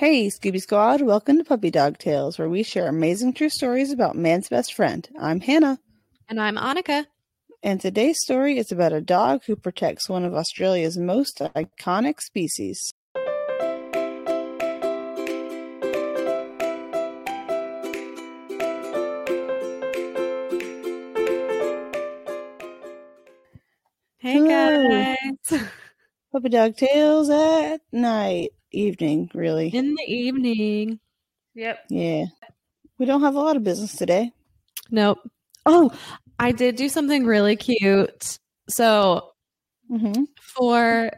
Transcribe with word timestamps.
Hey, 0.00 0.28
Scooby 0.28 0.62
Squad, 0.62 1.02
welcome 1.02 1.36
to 1.36 1.44
Puppy 1.44 1.70
Dog 1.70 1.98
Tales, 1.98 2.38
where 2.38 2.48
we 2.48 2.62
share 2.62 2.88
amazing 2.88 3.34
true 3.34 3.50
stories 3.50 3.92
about 3.92 4.16
man's 4.16 4.48
best 4.48 4.72
friend. 4.72 5.06
I'm 5.20 5.40
Hannah, 5.42 5.78
And 6.26 6.40
I'm 6.40 6.56
Annika. 6.56 7.04
and 7.62 7.78
today's 7.82 8.18
story 8.22 8.56
is 8.56 8.72
about 8.72 8.94
a 8.94 9.02
dog 9.02 9.42
who 9.44 9.56
protects 9.56 10.08
one 10.08 10.24
of 10.24 10.32
Australia's 10.32 10.96
most 10.96 11.40
iconic 11.54 12.22
species. 12.22 12.94
Hey 24.16 24.48
guys. 24.48 25.62
Puppy 26.32 26.48
Dog 26.48 26.74
Tales 26.76 27.28
at 27.28 27.82
night, 27.92 28.52
evening, 28.72 29.30
really. 29.34 29.68
In 29.68 29.94
the 29.94 30.04
evening. 30.06 31.00
Yep. 31.54 31.78
Yeah. 31.88 32.24
We 32.98 33.06
don't 33.06 33.22
have 33.22 33.34
a 33.34 33.40
lot 33.40 33.56
of 33.56 33.64
business 33.64 33.96
today. 33.96 34.32
Nope. 34.90 35.18
Oh, 35.66 35.92
I 36.38 36.52
did 36.52 36.76
do 36.76 36.88
something 36.88 37.24
really 37.26 37.56
cute. 37.56 38.38
So 38.68 39.32
hmm 39.88 40.24
for 40.40 41.10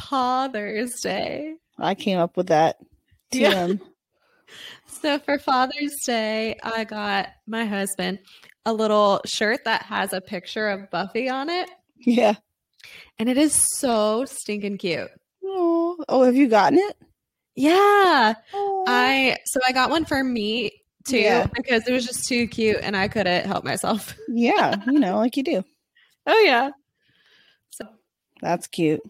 Father's 0.00 1.00
Day. 1.00 1.54
I 1.78 1.94
came 1.94 2.18
up 2.18 2.36
with 2.36 2.48
that. 2.48 2.76
Yeah. 3.32 3.72
So 4.86 5.18
for 5.18 5.38
Father's 5.38 5.96
Day, 6.06 6.56
I 6.62 6.84
got 6.84 7.30
my 7.46 7.64
husband 7.64 8.20
a 8.64 8.72
little 8.72 9.20
shirt 9.26 9.64
that 9.64 9.82
has 9.82 10.12
a 10.12 10.20
picture 10.20 10.68
of 10.68 10.90
Buffy 10.90 11.28
on 11.28 11.50
it. 11.50 11.68
Yeah. 11.98 12.34
And 13.18 13.28
it 13.28 13.36
is 13.36 13.52
so 13.52 14.24
stinking 14.24 14.78
cute. 14.78 15.10
Oh, 15.48 16.04
oh, 16.08 16.22
have 16.24 16.34
you 16.36 16.48
gotten 16.48 16.78
it? 16.78 16.96
Yeah. 17.54 18.34
I 18.88 19.38
so 19.46 19.60
I 19.66 19.72
got 19.72 19.90
one 19.90 20.04
for 20.04 20.22
me 20.22 20.72
too 21.06 21.18
Yeah. 21.18 21.46
because 21.54 21.86
it 21.86 21.92
was 21.92 22.04
just 22.04 22.26
too 22.28 22.46
cute 22.48 22.78
and 22.82 22.96
I 22.96 23.08
couldn't 23.08 23.46
help 23.46 23.64
myself. 23.64 24.14
yeah, 24.28 24.74
you 24.86 24.98
know, 24.98 25.16
like 25.18 25.36
you 25.36 25.42
do. 25.42 25.64
Oh 26.26 26.42
yeah. 26.44 26.70
So 27.70 27.86
That's 28.42 28.66
cute. 28.66 29.00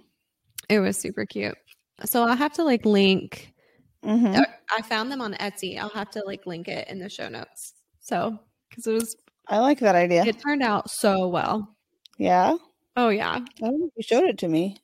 it 0.69 0.79
was 0.81 1.01
super 1.01 1.25
cute. 1.27 1.57
So 2.05 2.23
I'll 2.23 2.37
have 2.37 2.53
to 2.55 2.65
like 2.65 2.85
link 2.85 3.53
hmm 4.05 4.27
uh, 4.27 4.45
I 4.71 4.83
found 4.83 5.11
them 5.11 5.21
on 5.23 5.35
Etsy. 5.35 5.79
I'll 5.79 5.89
have 5.89 6.11
to 6.11 6.23
like 6.27 6.47
link 6.47 6.69
it 6.69 6.87
in 6.89 6.99
the 7.01 7.09
show 7.09 7.29
notes. 7.29 7.73
So 8.01 8.39
because 8.69 8.87
it 8.87 8.93
was 8.93 9.17
I 9.49 9.59
like 9.61 9.81
that 9.81 9.95
idea. 9.97 10.25
it 10.25 10.41
turned 10.41 10.63
out 10.63 10.91
so 10.91 11.27
well. 11.29 11.75
yeah. 12.19 12.57
Oh 12.97 13.09
yeah. 13.09 13.41
I 13.63 13.67
you 13.69 13.91
showed 14.01 14.25
it 14.25 14.39
to 14.39 14.49
me. 14.49 14.77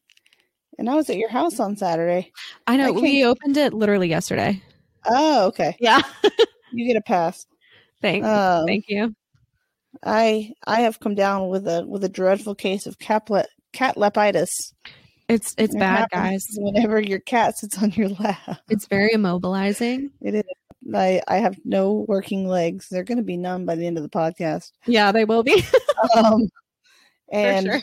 And 0.79 0.89
I 0.89 0.95
was 0.95 1.09
at 1.11 1.17
your 1.19 1.29
house 1.31 1.61
on 1.61 1.77
Saturday. 1.77 2.33
I 2.67 2.77
know 2.77 2.89
I 2.89 2.91
we 2.93 3.25
opened 3.25 3.57
it 3.57 3.73
literally 3.75 4.09
yesterday. 4.09 4.63
Oh, 5.07 5.47
okay. 5.49 5.77
Yeah. 5.81 6.01
You 6.75 6.87
get 6.87 6.97
a 6.97 7.03
pass. 7.03 7.45
Thank 8.01 8.25
Um, 8.25 8.65
thank 8.67 8.87
you. 8.89 9.15
I 10.03 10.53
I 10.67 10.81
have 10.81 11.01
come 11.01 11.15
down 11.15 11.49
with 11.49 11.69
a 11.69 11.85
with 11.87 12.03
a 12.03 12.09
dreadful 12.09 12.55
case 12.55 12.87
of 12.87 12.99
caplet 12.99 13.47
cat 13.75 13.97
lepitis. 13.97 14.73
It's 15.29 15.55
it's 15.59 15.75
It 15.75 15.79
bad, 15.79 16.09
guys. 16.11 16.47
Whenever 16.57 16.99
your 16.99 17.19
cat 17.21 17.59
sits 17.59 17.77
on 17.83 17.91
your 17.93 18.09
lap, 18.09 18.61
It's 18.71 18.87
very 18.87 19.11
immobilizing. 19.11 20.13
it 20.23 20.35
is. 20.37 20.43
I 20.95 21.21
I 21.29 21.37
have 21.37 21.59
no 21.63 22.07
working 22.09 22.49
legs. 22.49 22.87
They're 22.91 23.05
going 23.05 23.19
to 23.19 23.23
be 23.23 23.37
numb 23.37 23.67
by 23.67 23.75
the 23.75 23.87
end 23.87 23.99
of 23.99 24.03
the 24.03 24.09
podcast. 24.09 24.73
Yeah, 24.87 25.13
they 25.13 25.27
will 25.27 25.43
be. 25.43 25.63
Um, 26.17 26.49
for 27.31 27.35
and 27.37 27.67
sure. 27.67 27.81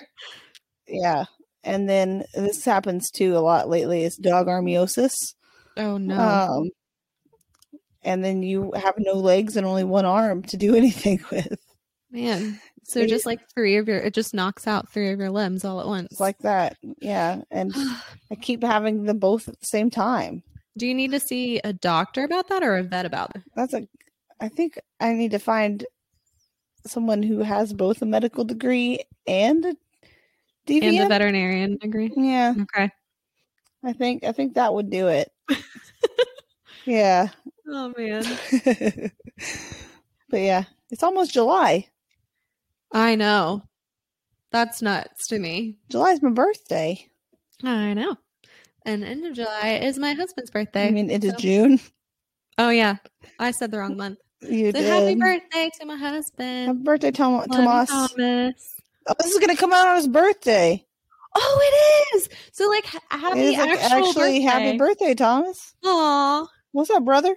yeah, 0.88 1.26
and 1.64 1.90
then 1.90 2.24
this 2.34 2.64
happens 2.64 3.10
too 3.12 3.36
a 3.38 3.40
lot 3.40 3.70
lately. 3.70 4.04
Is 4.04 4.16
dog 4.16 4.48
armiosis. 4.48 5.14
Oh 5.78 5.98
no. 5.98 6.20
Um, 6.20 6.70
and 8.04 8.24
then 8.24 8.44
you 8.44 8.72
have 8.74 8.96
no 8.98 9.14
legs 9.14 9.58
and 9.58 9.66
only 9.66 9.84
one 9.84 10.06
arm 10.06 10.44
to 10.44 10.58
do 10.58 10.76
anything 10.76 11.20
with. 11.32 11.60
Man. 12.12 12.60
So 12.84 13.06
just 13.06 13.26
like 13.26 13.40
three 13.54 13.78
of 13.78 13.88
your 13.88 13.98
it 13.98 14.16
just 14.16 14.34
knocks 14.34 14.66
out 14.66 14.92
three 14.92 15.12
of 15.12 15.20
your 15.20 15.30
limbs 15.30 15.64
all 15.64 15.80
at 15.80 15.88
once. 15.88 16.20
Like 16.20 16.40
that. 16.40 16.78
Yeah. 17.02 17.42
And 17.52 17.74
I 18.32 18.36
keep 18.36 18.64
having 18.64 19.04
them 19.04 19.20
both 19.20 19.48
at 19.48 19.60
the 19.60 19.66
same 19.66 19.90
time. 19.90 20.44
Do 20.78 20.88
you 20.88 20.96
need 20.96 21.12
to 21.12 21.20
see 21.20 21.60
a 21.64 21.74
doctor 21.74 22.24
about 22.24 22.48
that 22.48 22.64
or 22.64 22.78
a 22.78 22.84
vet 22.84 23.06
about 23.06 23.36
it? 23.36 23.44
That's 23.56 23.74
a, 23.74 23.88
I 24.40 24.48
think 24.48 24.80
I 25.00 25.14
need 25.14 25.32
to 25.32 25.40
find 25.40 25.86
someone 26.88 27.22
who 27.22 27.40
has 27.40 27.74
both 27.74 28.02
a 28.02 28.06
medical 28.06 28.46
degree 28.46 29.00
and 29.28 29.66
a 29.66 29.76
DVM. 30.70 30.84
And 30.84 31.00
the 31.00 31.08
veterinarian 31.08 31.78
degree? 31.78 32.12
yeah. 32.16 32.54
Okay. 32.62 32.90
I 33.84 33.94
think, 33.94 34.24
I 34.24 34.32
think 34.32 34.56
that 34.56 34.74
would 34.74 34.90
do 34.90 35.08
it. 35.08 35.32
yeah. 36.86 37.30
Oh 37.68 37.94
man. 37.98 38.24
but 40.30 40.40
yeah, 40.42 40.64
it's 40.90 41.04
almost 41.04 41.34
July. 41.34 41.88
I 42.92 43.16
know. 43.16 43.64
That's 44.52 44.82
nuts 44.82 45.28
to 45.28 45.40
me. 45.40 45.78
July's 45.90 46.22
my 46.22 46.32
birthday. 46.32 47.08
I 47.64 47.94
know. 47.94 48.16
And 48.86 49.04
end 49.04 49.26
of 49.26 49.34
July 49.34 49.80
is 49.84 50.00
my 50.00 50.14
husband's 50.14 50.50
birthday. 50.50 50.88
I 50.88 50.92
mean, 50.92 51.10
it 51.10 51.24
is 51.24 51.32
so- 51.32 51.38
June. 51.38 51.80
Oh 52.58 52.70
yeah. 52.70 52.96
I 53.38 53.52
said 53.52 53.72
the 53.72 53.78
wrong 53.78 53.96
month. 53.96 54.18
You 54.42 54.72
So 54.72 54.80
did. 54.80 54.86
happy 54.86 55.16
birthday 55.16 55.70
to 55.80 55.86
my 55.86 55.96
husband. 55.98 56.68
Happy 56.68 56.80
birthday, 56.80 57.12
Tom- 57.12 57.46
Tomas. 57.48 57.90
Thomas. 57.90 58.79
Oh, 59.08 59.16
this 59.20 59.32
is 59.32 59.40
going 59.40 59.56
to 59.56 59.60
come 59.60 59.74
out 59.74 59.88
on 59.88 59.96
his 59.96 60.08
birthday. 60.08 60.86
Oh, 61.36 61.60
it 61.62 62.18
is. 62.18 62.30
So 62.52 62.68
like 62.68 62.86
happy 62.86 63.40
it 63.40 63.46
is 63.46 63.58
like 63.58 63.80
actually 63.80 64.14
birthday. 64.14 64.40
happy 64.40 64.78
birthday, 64.78 65.14
Thomas. 65.14 65.74
Aw. 65.86 66.48
What's 66.72 66.90
up, 66.90 67.06
brother? 67.06 67.36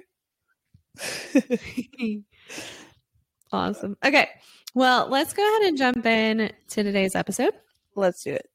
awesome. 3.52 3.96
Okay. 4.04 4.28
Well, 4.74 5.08
let's 5.08 5.32
go 5.34 5.46
ahead 5.46 5.68
and 5.68 5.78
jump 5.78 6.06
in 6.06 6.52
to 6.68 6.82
today's 6.82 7.14
episode. 7.14 7.52
Let's 7.94 8.22
do 8.22 8.32
it. 8.32 8.48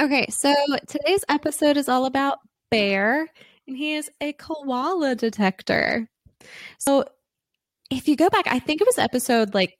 Okay, 0.00 0.26
so 0.30 0.54
today's 0.88 1.24
episode 1.28 1.76
is 1.76 1.88
all 1.88 2.06
about 2.06 2.38
Bear, 2.70 3.28
and 3.68 3.76
he 3.76 3.94
is 3.94 4.10
a 4.20 4.32
koala 4.32 5.14
detector. 5.14 6.08
So 6.78 7.04
if 7.90 8.08
you 8.08 8.16
go 8.16 8.30
back, 8.30 8.46
I 8.46 8.58
think 8.58 8.80
it 8.80 8.86
was 8.86 8.98
episode 8.98 9.54
like 9.54 9.76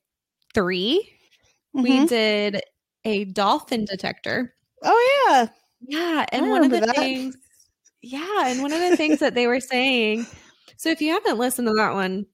3 1.72 1.82
we 1.82 2.06
did 2.06 2.60
a 3.04 3.24
dolphin 3.26 3.84
detector. 3.84 4.54
Oh 4.82 5.26
yeah, 5.30 5.46
Yeah, 5.80 6.24
and 6.32 6.48
one 6.50 6.64
of 6.64 6.70
the 6.70 6.80
that. 6.80 6.96
things, 6.96 7.36
yeah, 8.02 8.46
and 8.46 8.62
one 8.62 8.72
of 8.72 8.80
the 8.80 8.96
things 8.96 9.18
that 9.20 9.34
they 9.34 9.46
were 9.46 9.60
saying. 9.60 10.26
So 10.76 10.88
if 10.88 11.00
you 11.00 11.12
haven't 11.12 11.38
listened 11.38 11.68
to 11.68 11.74
that 11.74 11.92
one, 11.92 12.26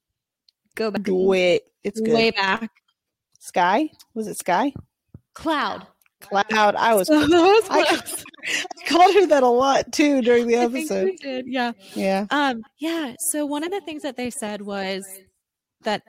go 0.73 0.89
back 0.89 1.03
do 1.03 1.33
it. 1.33 1.65
It's 1.83 2.01
good. 2.01 2.15
way 2.15 2.31
back. 2.31 2.71
Sky 3.37 3.89
was 4.15 4.27
it 4.27 4.39
Sky? 4.39 4.73
Cloud. 5.35 5.85
Cloud. 6.19 6.75
I 6.75 6.95
was. 6.95 7.07
So 7.09 7.19
was 7.19 7.67
I. 7.69 7.81
I 7.81 8.87
called 8.87 9.13
her 9.13 9.27
that 9.27 9.43
a 9.43 9.47
lot 9.47 9.91
too 9.91 10.23
during 10.23 10.47
the 10.47 10.57
I 10.57 10.67
think 10.67 10.89
episode. 10.89 11.05
we 11.05 11.15
did. 11.17 11.45
Yeah. 11.47 11.73
Yeah. 11.93 12.25
Um, 12.31 12.63
yeah. 12.79 13.13
So 13.31 13.45
one 13.45 13.63
of 13.63 13.69
the 13.69 13.81
things 13.81 14.01
that 14.01 14.17
they 14.17 14.31
said 14.31 14.63
was 14.63 15.05
that 15.83 16.01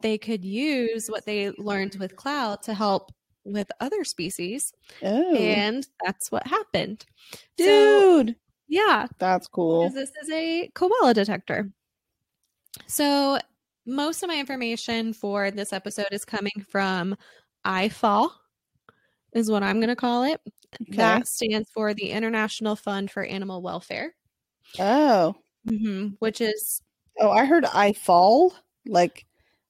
they 0.00 0.18
could 0.18 0.44
use 0.44 1.08
what 1.08 1.24
they 1.26 1.50
learned 1.52 1.96
with 1.96 2.16
cloud 2.16 2.62
to 2.62 2.74
help 2.74 3.12
with 3.44 3.70
other 3.80 4.04
species, 4.04 4.72
Oh, 5.02 5.34
and 5.36 5.86
that's 6.04 6.30
what 6.32 6.46
happened. 6.46 7.04
So, 7.58 8.24
dude, 8.24 8.36
yeah, 8.68 9.06
that's 9.18 9.46
cool. 9.48 9.88
this 9.90 10.10
is 10.22 10.30
a 10.30 10.68
koala 10.74 11.14
detector. 11.14 11.70
So 12.86 13.38
most 13.86 14.22
of 14.22 14.28
my 14.28 14.38
information 14.38 15.12
for 15.12 15.50
this 15.50 15.72
episode 15.72 16.08
is 16.10 16.24
coming 16.24 16.64
from 16.68 17.16
IFAW, 17.64 18.30
is 19.32 19.50
what 19.50 19.62
I'm 19.62 19.76
going 19.76 19.88
to 19.88 19.96
call 19.96 20.24
it. 20.24 20.40
Okay. 20.82 20.96
That 20.96 21.26
stands 21.28 21.70
for 21.72 21.94
the 21.94 22.10
International 22.10 22.74
Fund 22.76 23.10
for 23.10 23.22
Animal 23.24 23.62
Welfare, 23.62 24.14
Oh, 24.78 25.36
hmm 25.68 26.08
which 26.18 26.40
is 26.40 26.80
oh, 27.20 27.30
I 27.30 27.44
heard 27.44 27.64
I 27.64 27.92
fall. 27.92 28.52
Like 28.86 29.24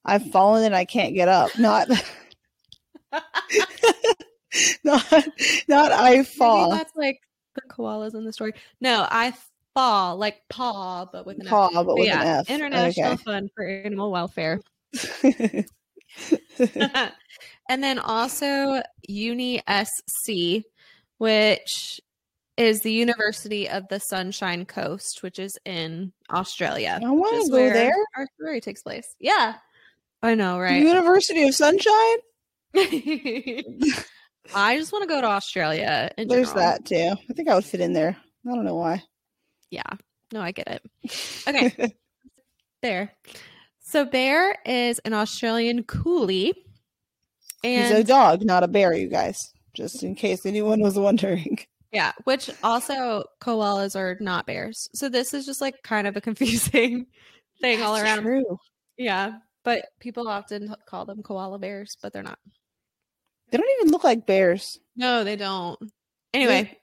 I've 0.07 0.31
fallen 0.31 0.63
and 0.63 0.75
I 0.75 0.85
can't 0.85 1.13
get 1.13 1.27
up. 1.27 1.57
Not. 1.59 1.89
not 4.83 5.05
not 5.67 5.91
I 5.91 6.11
Maybe 6.11 6.23
fall. 6.23 6.71
that's 6.71 6.95
like 6.95 7.19
the 7.55 7.61
koalas 7.69 8.15
in 8.15 8.25
the 8.25 8.33
story. 8.33 8.53
No, 8.81 9.05
I 9.09 9.33
fall 9.75 10.17
like 10.17 10.41
paw, 10.49 11.05
but 11.11 11.25
with 11.25 11.39
an 11.39 11.47
Paw, 11.47 11.69
but 11.71 11.83
But 11.85 11.97
with 11.99 12.07
yeah, 12.07 12.21
an 12.21 12.27
F. 12.39 12.49
International 12.49 13.11
Okay. 13.13 13.23
Fund 13.23 13.49
for 13.55 13.67
Animal 13.67 14.11
Welfare. 14.11 14.59
and 17.69 17.83
then 17.83 17.99
also 17.99 18.81
UniSC, 19.09 20.63
which 21.17 22.01
is 22.57 22.81
the 22.81 22.91
University 22.91 23.69
of 23.69 23.87
the 23.89 23.99
Sunshine 23.99 24.65
Coast, 24.65 25.21
which 25.21 25.37
is 25.37 25.55
in 25.63 26.11
Australia. 26.31 26.99
I 27.03 27.09
wanna 27.09 27.47
go 27.49 27.69
there. 27.69 27.93
Our 28.15 28.27
story 28.39 28.61
takes 28.61 28.81
place. 28.81 29.07
Yeah, 29.19 29.55
I 30.21 30.35
know, 30.35 30.59
right? 30.59 30.81
University 30.81 31.43
of 31.47 31.55
Sunshine. 31.55 32.17
I 34.55 34.77
just 34.77 34.91
want 34.91 35.03
to 35.03 35.07
go 35.07 35.21
to 35.21 35.27
Australia. 35.27 36.11
There's 36.17 36.53
general. 36.53 36.55
that 36.55 36.85
too. 36.85 37.15
I 37.29 37.33
think 37.33 37.49
I 37.49 37.55
would 37.55 37.65
fit 37.65 37.81
in 37.81 37.93
there. 37.93 38.17
I 38.47 38.55
don't 38.55 38.65
know 38.65 38.75
why. 38.75 39.03
Yeah. 39.69 39.83
No, 40.33 40.41
I 40.41 40.51
get 40.51 40.67
it. 40.67 40.83
Okay. 41.47 41.93
Bear. 42.81 43.13
So 43.79 44.05
Bear 44.05 44.57
is 44.65 44.99
an 44.99 45.13
Australian 45.13 45.83
Koolie. 45.83 46.53
He's 47.63 47.91
a 47.91 48.03
dog, 48.03 48.43
not 48.43 48.63
a 48.63 48.67
bear, 48.67 48.93
you 48.93 49.07
guys. 49.07 49.51
Just 49.73 50.03
in 50.03 50.15
case 50.15 50.45
anyone 50.45 50.81
was 50.81 50.97
wondering. 50.97 51.59
yeah, 51.91 52.11
which 52.23 52.49
also 52.63 53.23
koalas 53.41 53.95
are 53.95 54.17
not 54.19 54.45
bears. 54.45 54.89
So 54.93 55.09
this 55.09 55.33
is 55.33 55.45
just 55.45 55.61
like 55.61 55.81
kind 55.83 56.07
of 56.07 56.17
a 56.17 56.21
confusing 56.21 57.07
thing 57.61 57.81
all 57.81 57.95
around. 57.95 58.23
True. 58.23 58.57
Yeah. 58.97 59.33
But 59.67 59.89
people 59.99 60.29
often 60.29 60.73
call 60.85 61.03
them 61.03 61.21
koala 61.21 61.59
bears, 61.59 61.97
but 62.01 62.13
they're 62.13 62.23
not. 62.23 62.39
They 63.51 63.57
don't 63.57 63.69
even 63.81 63.91
look 63.91 64.05
like 64.05 64.25
bears. 64.25 64.79
No, 64.95 65.25
they 65.25 65.35
don't. 65.35 65.77
Anyway, 66.33 66.79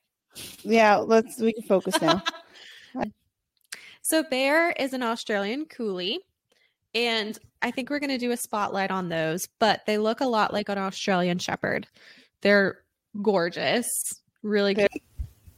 Yeah, 0.64 0.96
let's 0.96 1.40
we 1.40 1.54
can 1.54 1.62
focus 1.62 1.98
now. 2.02 2.22
so 4.02 4.22
Bear 4.24 4.72
is 4.72 4.92
an 4.92 5.02
Australian 5.02 5.64
Koolie. 5.64 6.18
And 6.94 7.38
I 7.62 7.70
think 7.70 7.88
we're 7.88 8.00
going 8.00 8.10
to 8.10 8.18
do 8.18 8.32
a 8.32 8.36
spotlight 8.36 8.90
on 8.90 9.08
those, 9.08 9.48
but 9.58 9.80
they 9.86 9.96
look 9.96 10.20
a 10.20 10.26
lot 10.26 10.52
like 10.52 10.68
an 10.68 10.76
Australian 10.76 11.38
Shepherd. 11.38 11.86
They're 12.42 12.80
gorgeous, 13.22 14.20
really 14.42 14.74
They're- 14.74 14.88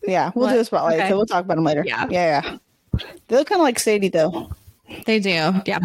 Yeah, 0.07 0.31
we'll 0.37 0.49
do 0.49 0.61
a 0.61 0.65
spotlight. 0.65 1.01
Okay. 1.01 1.09
So 1.09 1.17
we'll 1.17 1.27
talk 1.27 1.45
about 1.45 1.57
them 1.57 1.65
later. 1.65 1.83
Yeah. 1.85 2.07
yeah, 2.09 2.59
yeah. 2.95 3.03
They 3.27 3.35
look 3.37 3.49
kind 3.49 3.61
of 3.61 3.65
like 3.65 3.81
Sadie 3.81 4.11
though. 4.11 4.49
They 5.05 5.19
do, 5.21 5.53
yeah. 5.67 5.81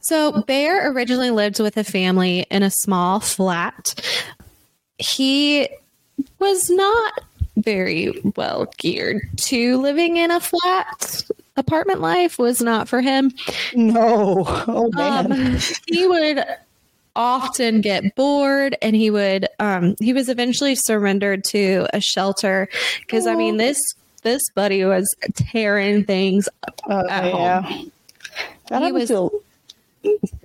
So 0.00 0.42
Bear 0.42 0.90
originally 0.92 1.30
lived 1.30 1.58
with 1.60 1.76
a 1.76 1.84
family 1.84 2.46
in 2.50 2.62
a 2.62 2.70
small 2.70 3.20
flat. 3.20 3.94
He 4.98 5.68
was 6.38 6.70
not 6.70 7.20
very 7.56 8.12
well 8.36 8.66
geared 8.78 9.20
to 9.36 9.78
living 9.80 10.16
in 10.18 10.30
a 10.30 10.40
flat. 10.40 11.24
Apartment 11.56 12.00
life 12.00 12.38
was 12.38 12.60
not 12.60 12.88
for 12.88 13.00
him. 13.00 13.32
No, 13.74 14.44
oh 14.46 14.90
man. 14.94 15.32
Um, 15.32 15.58
he 15.86 16.06
would 16.06 16.44
often 17.14 17.80
get 17.80 18.14
bored 18.14 18.76
and 18.82 18.94
he 18.94 19.10
would 19.10 19.48
um 19.58 19.96
he 20.00 20.12
was 20.12 20.28
eventually 20.28 20.74
surrendered 20.74 21.42
to 21.42 21.86
a 21.94 21.98
shelter 21.98 22.68
because 23.00 23.26
i 23.26 23.34
mean 23.34 23.56
this 23.56 23.80
this 24.22 24.42
buddy 24.54 24.84
was 24.84 25.08
tearing 25.34 26.04
things 26.04 26.46
Uh, 26.86 27.04
at 27.08 27.24
yeah, 27.24 27.62
home. 27.62 27.92
That 28.68 28.80
He 28.82 28.86
happens 28.86 29.08
to. 29.08 29.30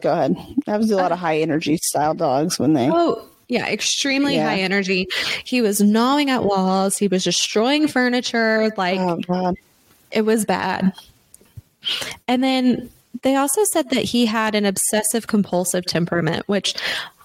Go 0.01 0.11
ahead. 0.11 0.35
That 0.65 0.77
was 0.79 0.89
a 0.91 0.95
lot 0.95 1.11
of 1.11 1.19
high 1.19 1.39
energy 1.39 1.77
style 1.77 2.13
dogs 2.13 2.57
when 2.59 2.73
they. 2.73 2.89
oh 2.91 3.23
yeah 3.47 3.67
extremely 3.67 4.35
Yeah. 4.35 4.47
high 4.49 4.59
energy 4.61 5.07
he 5.43 5.61
was 5.61 5.81
gnawing 5.81 6.29
at 6.29 6.45
walls 6.45 6.97
he 6.97 7.07
was 7.09 7.25
destroying 7.25 7.87
furniture 7.87 8.71
like 8.77 8.97
Oh 8.99 9.53
it 10.11 10.21
was 10.21 10.45
bad 10.45 10.93
and 12.29 12.41
then 12.41 12.89
they 13.23 13.35
also 13.35 13.61
said 13.73 13.89
that 13.89 14.03
he 14.05 14.25
had 14.25 14.55
an 14.55 14.65
obsessive 14.65 15.27
compulsive 15.27 15.85
temperament 15.85 16.47
which 16.47 16.75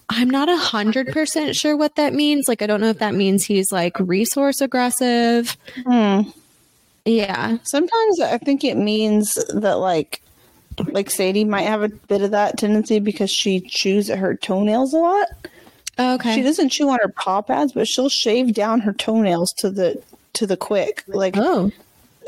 i'm 0.08 0.28
not 0.28 0.48
a 0.48 0.56
hundred 0.56 1.12
percent 1.12 1.54
sure 1.54 1.76
what 1.76 1.94
that 1.94 2.12
means 2.12 2.48
like 2.48 2.60
i 2.60 2.66
don't 2.66 2.80
know 2.80 2.90
if 2.90 2.98
that 2.98 3.14
means 3.14 3.44
he's 3.44 3.70
like 3.70 3.96
resource 4.00 4.60
aggressive 4.60 5.56
Hmm. 5.84 6.22
yeah 7.04 7.58
Sometimes 7.62 8.20
I 8.20 8.38
think 8.38 8.64
it 8.64 8.76
means 8.76 9.34
that 9.54 9.74
like 9.78 10.20
like 10.88 11.10
Sadie 11.10 11.44
might 11.44 11.62
have 11.62 11.82
a 11.82 11.88
bit 11.88 12.22
of 12.22 12.30
that 12.32 12.58
tendency 12.58 12.98
because 12.98 13.30
she 13.30 13.60
chews 13.60 14.10
at 14.10 14.18
her 14.18 14.34
toenails 14.34 14.92
a 14.92 14.98
lot. 14.98 15.28
Oh, 15.98 16.14
okay 16.14 16.34
She 16.34 16.42
doesn't 16.42 16.70
chew 16.70 16.88
on 16.90 16.98
her 17.02 17.08
paw 17.08 17.40
pads, 17.42 17.72
but 17.72 17.88
she'll 17.88 18.08
shave 18.08 18.52
down 18.54 18.80
her 18.80 18.92
toenails 18.92 19.52
to 19.58 19.70
the 19.70 20.02
to 20.34 20.46
the 20.46 20.56
quick. 20.56 21.04
Like 21.06 21.36
oh 21.36 21.72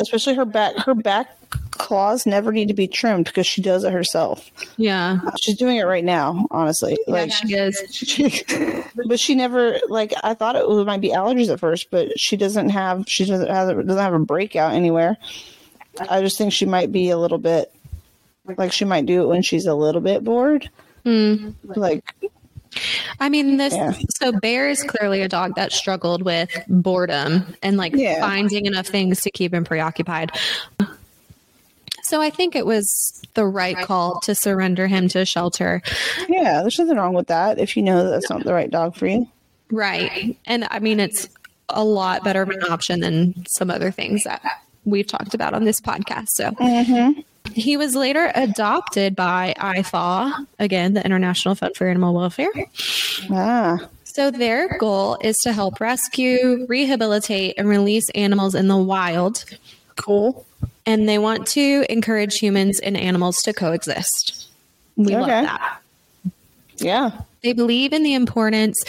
especially 0.00 0.34
her 0.34 0.44
back 0.44 0.76
her 0.76 0.94
back 0.94 1.34
claws 1.72 2.26
never 2.26 2.52
need 2.52 2.68
to 2.68 2.74
be 2.74 2.86
trimmed 2.86 3.24
because 3.24 3.46
she 3.46 3.62
does 3.62 3.84
it 3.84 3.92
herself. 3.92 4.50
yeah 4.76 5.20
She's 5.40 5.56
doing 5.56 5.76
it 5.76 5.84
right 5.84 6.04
now, 6.04 6.46
honestly. 6.50 6.98
Like 7.06 7.30
yeah, 7.30 7.34
she 7.34 7.54
is 7.54 7.88
she, 7.90 8.42
but 9.06 9.18
she 9.18 9.34
never 9.34 9.78
like 9.88 10.12
I 10.22 10.34
thought 10.34 10.56
it 10.56 10.86
might 10.86 11.00
be 11.00 11.10
allergies 11.10 11.50
at 11.50 11.60
first, 11.60 11.90
but 11.90 12.18
she 12.18 12.36
doesn't 12.36 12.70
have 12.70 13.04
she 13.06 13.24
doesn't 13.24 13.48
have 13.48 13.86
doesn't 13.86 14.02
have 14.02 14.14
a 14.14 14.18
breakout 14.18 14.72
anywhere. 14.72 15.16
I 16.10 16.20
just 16.20 16.38
think 16.38 16.52
she 16.52 16.66
might 16.66 16.92
be 16.92 17.10
a 17.10 17.18
little 17.18 17.38
bit 17.38 17.72
like 18.56 18.72
she 18.72 18.84
might 18.84 19.06
do 19.06 19.22
it 19.22 19.26
when 19.26 19.42
she's 19.42 19.66
a 19.66 19.74
little 19.74 20.00
bit 20.00 20.24
bored. 20.24 20.68
Hmm. 21.04 21.50
Like 21.64 22.04
I 23.18 23.28
mean, 23.28 23.56
this 23.56 23.74
Yeah. 23.74 23.94
so 24.10 24.32
Bear 24.32 24.68
is 24.68 24.82
clearly 24.82 25.22
a 25.22 25.28
dog 25.28 25.54
that 25.56 25.72
struggled 25.72 26.22
with 26.22 26.50
boredom 26.68 27.54
and 27.62 27.76
like 27.76 27.94
Yeah. 27.94 28.20
finding 28.20 28.66
enough 28.66 28.86
things 28.86 29.22
to 29.22 29.30
keep 29.30 29.52
him 29.54 29.64
preoccupied. 29.64 30.30
So 32.02 32.22
I 32.22 32.30
think 32.30 32.56
it 32.56 32.64
was 32.64 33.20
the 33.34 33.44
right 33.46 33.76
call 33.76 34.20
to 34.20 34.34
surrender 34.34 34.86
him 34.86 35.08
to 35.08 35.20
a 35.20 35.24
shelter. 35.26 35.82
yeah, 36.28 36.62
there's 36.62 36.78
nothing 36.78 36.96
wrong 36.96 37.12
with 37.14 37.26
that 37.26 37.58
if 37.58 37.76
you 37.76 37.82
know 37.82 38.04
that 38.04 38.10
that's 38.10 38.30
not 38.30 38.44
the 38.44 38.54
right 38.54 38.70
dog 38.70 38.96
for 38.96 39.06
you. 39.06 39.28
Right. 39.70 40.36
And 40.46 40.66
I 40.70 40.78
mean, 40.78 41.00
it's 41.00 41.28
a 41.68 41.84
lot 41.84 42.24
better 42.24 42.40
of 42.42 42.48
an 42.48 42.62
option 42.70 43.00
than 43.00 43.44
some 43.46 43.70
other 43.70 43.90
things 43.90 44.24
that 44.24 44.40
we've 44.86 45.06
talked 45.06 45.34
about 45.34 45.52
on 45.52 45.64
this 45.64 45.80
podcast. 45.80 46.28
So 46.28 46.50
Mm-hmm. 46.52 47.20
He 47.54 47.76
was 47.76 47.94
later 47.94 48.30
adopted 48.34 49.14
by 49.16 49.54
IFAW, 49.58 50.46
again, 50.58 50.94
the 50.94 51.04
International 51.04 51.54
Fund 51.54 51.76
for 51.76 51.86
Animal 51.88 52.14
Welfare. 52.14 52.50
Ah, 53.30 53.78
So, 54.04 54.30
their 54.30 54.78
goal 54.78 55.16
is 55.22 55.36
to 55.44 55.52
help 55.52 55.80
rescue, 55.80 56.66
rehabilitate, 56.68 57.54
and 57.58 57.68
release 57.68 58.08
animals 58.10 58.54
in 58.54 58.68
the 58.68 58.76
wild. 58.76 59.44
cool. 59.96 60.44
And 60.86 61.06
they 61.08 61.18
want 61.18 61.46
to 61.48 61.84
encourage 61.90 62.36
humans 62.38 62.80
and 62.80 62.96
animals 62.96 63.42
to 63.42 63.52
coexist. 63.52 64.46
We 64.96 65.14
love 65.14 65.26
that. 65.26 65.80
Yeah. 66.78 67.10
They 67.42 67.52
believe 67.52 67.92
in 67.92 68.02
the 68.04 68.14
importance 68.14 68.80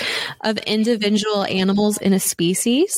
of 0.42 0.58
individual 0.60 1.44
animals 1.44 1.98
in 1.98 2.14
a 2.14 2.20
species. 2.20 2.92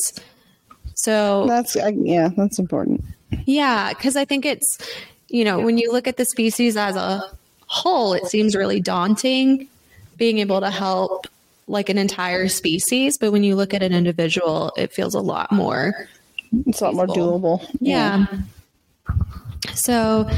So, 0.96 1.46
That's 1.48 1.76
I, 1.76 1.90
yeah, 1.90 2.30
that's 2.38 2.60
important. 2.60 3.04
yeah, 3.46 3.90
because 3.90 4.16
I 4.16 4.24
think 4.24 4.46
it's, 4.46 4.78
you 5.32 5.44
know, 5.46 5.60
when 5.60 5.78
you 5.78 5.92
look 5.92 6.08
at 6.08 6.18
the 6.18 6.26
species 6.26 6.78
as 6.78 6.96
a 6.96 7.24
whole, 7.68 8.14
it 8.14 8.26
seems 8.28 8.56
really 8.56 8.80
daunting 8.80 9.68
being 10.18 10.40
able 10.40 10.60
to 10.60 10.70
help 10.70 11.26
like 11.68 11.90
an 11.90 11.98
entire 11.98 12.48
species. 12.48 13.18
But 13.18 13.32
when 13.32 13.44
you 13.44 13.56
look 13.56 13.74
at 13.74 13.82
an 13.82 13.94
individual, 13.94 14.74
it 14.78 14.92
feels 14.94 15.16
a 15.16 15.22
lot 15.22 15.52
more 15.52 16.08
It's 16.68 16.82
a 16.82 16.90
lot 16.90 16.96
more 16.96 17.08
doable. 17.08 17.66
Yeah. 17.80 18.26
So 19.74 20.30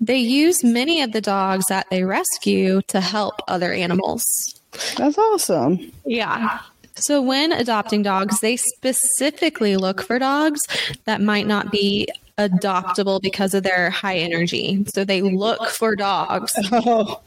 they 0.00 0.16
use 0.18 0.64
many 0.64 1.02
of 1.02 1.12
the 1.12 1.20
dogs 1.20 1.66
that 1.66 1.86
they 1.90 2.04
rescue 2.04 2.82
to 2.88 3.00
help 3.00 3.34
other 3.46 3.72
animals. 3.72 4.60
That's 4.96 5.16
awesome. 5.16 5.92
Yeah. 6.04 6.60
So 6.96 7.22
when 7.22 7.52
adopting 7.52 8.02
dogs, 8.02 8.40
they 8.40 8.56
specifically 8.56 9.76
look 9.76 10.02
for 10.02 10.18
dogs 10.18 10.60
that 11.04 11.20
might 11.20 11.46
not 11.46 11.70
be 11.70 12.08
adoptable 12.38 13.20
because 13.20 13.54
of 13.54 13.62
their 13.62 13.90
high 13.90 14.16
energy. 14.16 14.84
So 14.94 15.04
they 15.04 15.22
look 15.22 15.68
for 15.68 15.94
dogs. 15.96 16.54
Oh, 16.72 17.20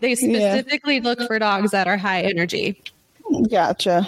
They 0.00 0.14
specifically 0.14 1.00
look 1.00 1.18
for 1.26 1.38
dogs 1.38 1.70
that 1.72 1.88
are 1.88 1.96
high 1.96 2.22
energy. 2.22 2.80
gotcha. 3.50 4.06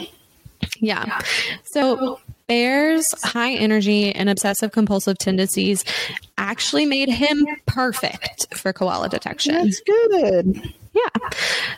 Yeah. 0.79 1.21
So 1.65 2.21
Bear's 2.47 3.13
high 3.25 3.55
energy 3.55 4.15
and 4.15 4.29
obsessive 4.29 4.73
compulsive 4.73 5.19
tendencies 5.19 5.85
actually 6.39 6.85
made 6.85 7.09
him 7.09 7.47
perfect 7.67 8.55
for 8.57 8.73
koala 8.73 9.09
detection. 9.09 9.55
That's 9.55 9.81
good. 9.81 10.73
Yeah. 10.93 11.29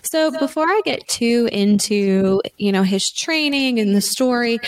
So 0.03 0.37
before 0.39 0.67
I 0.67 0.81
get 0.85 1.07
too 1.09 1.49
into, 1.53 2.43
you 2.59 2.73
know, 2.73 2.83
his 2.83 3.11
training 3.11 3.79
and 3.79 3.95
the 3.95 4.01
story, 4.03 4.59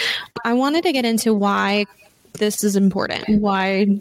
I 0.45 0.55
wanted 0.55 0.85
to 0.85 0.93
get 0.93 1.05
into 1.05 1.35
why 1.35 1.85
this 2.39 2.65
is 2.65 2.77
important. 2.77 3.41
Why 3.41 3.99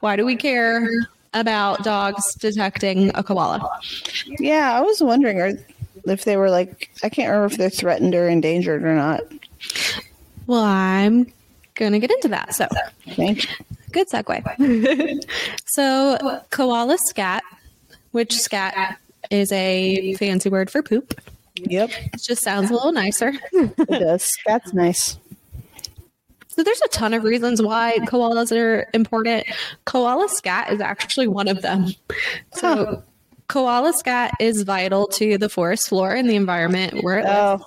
why 0.00 0.16
do 0.16 0.24
we 0.26 0.36
care 0.36 0.88
about 1.34 1.84
dogs 1.84 2.34
detecting 2.34 3.10
a 3.14 3.22
koala? 3.22 3.68
Yeah, 4.38 4.72
I 4.76 4.80
was 4.80 5.02
wondering 5.02 5.58
if 6.04 6.24
they 6.24 6.36
were 6.36 6.50
like 6.50 6.90
I 7.02 7.08
can't 7.08 7.28
remember 7.30 7.52
if 7.52 7.58
they're 7.58 7.70
threatened 7.70 8.14
or 8.14 8.28
endangered 8.28 8.84
or 8.84 8.94
not. 8.94 9.20
Well, 10.46 10.62
I'm 10.62 11.32
going 11.74 11.92
to 11.92 11.98
get 11.98 12.10
into 12.10 12.28
that. 12.28 12.54
So, 12.54 12.68
Thank 13.10 13.44
you. 13.44 13.64
Good 13.90 14.08
segue. 14.08 15.24
so, 15.66 16.40
koala 16.50 16.96
scat, 16.98 17.42
which 18.12 18.32
scat 18.38 18.98
is 19.30 19.50
a 19.50 20.14
fancy 20.14 20.48
word 20.48 20.70
for 20.70 20.82
poop. 20.82 21.20
Yep, 21.56 21.90
It 22.14 22.22
just 22.22 22.42
sounds 22.42 22.70
a 22.70 22.74
little 22.74 22.92
nicer. 22.92 23.32
it 23.52 23.88
does. 23.88 24.30
That's 24.46 24.72
nice. 24.72 25.18
So, 26.56 26.62
there's 26.62 26.80
a 26.82 26.88
ton 26.88 27.12
of 27.14 27.22
reasons 27.22 27.60
why 27.60 27.98
koalas 28.06 28.50
are 28.56 28.88
important. 28.94 29.46
Koala 29.84 30.28
scat 30.30 30.72
is 30.72 30.80
actually 30.80 31.28
one 31.28 31.48
of 31.48 31.62
them. 31.62 31.88
So, 32.54 33.02
koala 33.48 33.92
scat 33.92 34.32
is 34.40 34.62
vital 34.62 35.06
to 35.08 35.38
the 35.38 35.48
forest 35.48 35.88
floor 35.88 36.14
and 36.14 36.28
the 36.28 36.36
environment 36.36 37.04
where 37.04 37.18
it 37.18 37.26
lives. 37.26 37.62
Oh, 37.62 37.66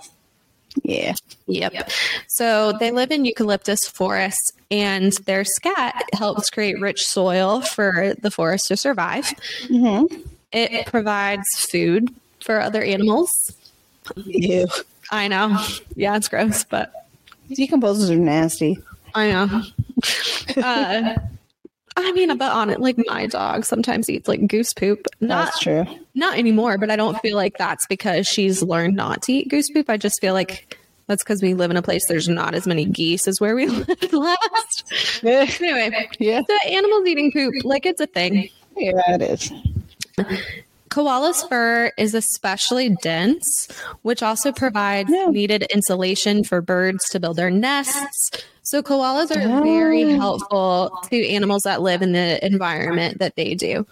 Yeah. 0.84 1.14
Yep. 1.48 1.90
So 2.28 2.74
they 2.80 2.92
live 2.92 3.12
in 3.12 3.26
eucalyptus 3.26 3.88
forests, 3.88 4.52
and 4.70 5.14
their 5.26 5.44
scat 5.44 6.04
helps 6.14 6.50
create 6.50 6.80
rich 6.80 7.02
soil 7.02 7.62
for 7.62 8.14
the 8.20 8.30
forest 8.32 8.68
to 8.68 8.78
survive. 8.78 9.26
Mm-hmm. 9.68 10.22
It 10.52 10.86
provides 10.88 11.46
food 11.56 12.10
for 12.40 12.60
other 12.60 12.82
animals. 12.82 13.32
Ew. 14.16 14.68
I 15.12 15.28
know. 15.28 15.64
Yeah, 15.96 16.16
it's 16.18 16.28
gross, 16.28 16.64
but 16.64 16.92
Decomposers 17.52 18.10
are 18.10 18.16
nasty. 18.16 18.78
I 19.16 19.32
know. 19.32 19.62
Uh, 20.64 21.16
I 21.98 22.12
mean, 22.14 22.38
but 22.38 22.52
on 22.52 22.70
it, 22.70 22.80
like 22.80 22.98
my 23.08 23.26
dog 23.26 23.66
sometimes 23.66 24.10
eats 24.10 24.28
like 24.28 24.48
goose 24.48 24.74
poop. 24.74 25.06
Not 25.20 25.46
That's 25.46 25.60
true. 25.60 25.86
not 26.16 26.38
anymore, 26.38 26.78
but 26.78 26.90
I 26.90 26.96
don't 26.96 27.20
feel 27.20 27.36
like 27.36 27.58
that's 27.58 27.86
because 27.88 28.26
she's 28.28 28.64
learned 28.64 28.96
not 28.96 29.22
to 29.24 29.34
eat 29.34 29.50
goose 29.50 29.70
poop. 29.70 29.90
I 29.90 29.98
just 29.98 30.22
feel 30.22 30.34
like 30.34 30.78
that's 31.08 31.24
because 31.24 31.42
we 31.42 31.54
live 31.56 31.72
in 31.72 31.78
a 31.78 31.82
place 31.82 32.08
there's 32.08 32.30
not 32.30 32.54
as 32.54 32.68
many 32.68 32.86
geese 32.86 33.28
as 33.28 33.42
where 33.42 33.56
we 33.56 33.66
lived 33.68 34.14
last. 34.14 34.94
Anyway, 35.24 36.08
yeah. 36.20 36.42
the 36.48 36.60
animals 36.72 37.06
eating 37.08 37.32
poop, 37.32 37.54
like 37.64 37.86
it's 37.86 38.00
a 38.00 38.08
thing. 38.08 38.50
Yeah, 38.78 39.02
it 39.16 39.22
is. 39.22 39.52
Koala's 40.90 41.44
fur 41.44 41.92
is 41.98 42.14
especially 42.14 42.90
dense, 43.02 43.68
which 44.02 44.24
also 44.24 44.52
provides 44.52 45.10
Yeah. 45.12 45.28
needed 45.28 45.64
insulation 45.74 46.44
for 46.44 46.62
birds 46.62 47.08
to 47.10 47.20
build 47.20 47.38
their 47.38 47.52
nests. 47.52 48.32
So 48.64 48.82
koalas 48.84 49.32
are 49.36 49.64
very 49.64 50.04
Oh. 50.14 50.20
helpful 50.20 51.00
to 51.10 51.28
animals 51.28 51.64
that 51.64 51.82
live 51.82 52.02
in 52.02 52.12
the 52.12 52.44
environment 52.46 53.20
that 53.20 53.36
they 53.36 53.56
do. 53.56 53.86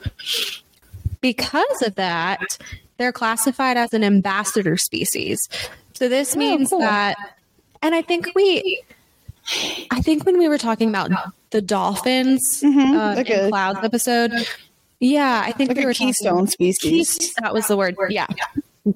Because 1.22 1.82
of 1.84 1.96
that, 1.96 2.58
they're 2.98 3.12
classified 3.12 3.78
as 3.78 3.94
an 3.94 4.04
ambassador 4.04 4.78
species. 4.78 5.38
So 5.94 6.08
this 6.10 6.36
means 6.36 6.70
cool. 6.70 6.80
that 6.80 7.16
and 7.82 7.94
I 7.96 8.02
think 8.02 8.28
we 8.36 8.82
I 9.92 10.02
think 10.02 10.26
when 10.26 10.38
we 10.38 10.48
were 10.50 10.58
talking 10.58 10.90
about 10.90 11.10
the 11.52 11.62
dolphins 11.62 12.42
Mhm, 12.64 12.96
uh, 12.96 13.16
like 13.16 13.30
in 13.30 13.50
Clouds 13.50 13.80
episode, 13.82 14.32
yeah, 15.00 15.42
I 15.46 15.52
think 15.52 15.70
Like 15.70 15.78
we 15.78 15.84
a 15.84 15.88
talking- 15.88 16.08
keystone 16.08 16.48
species. 16.48 17.34
That 17.42 17.54
was 17.54 17.68
the 17.68 17.78
word. 17.78 17.96
Yeah. 18.10 18.28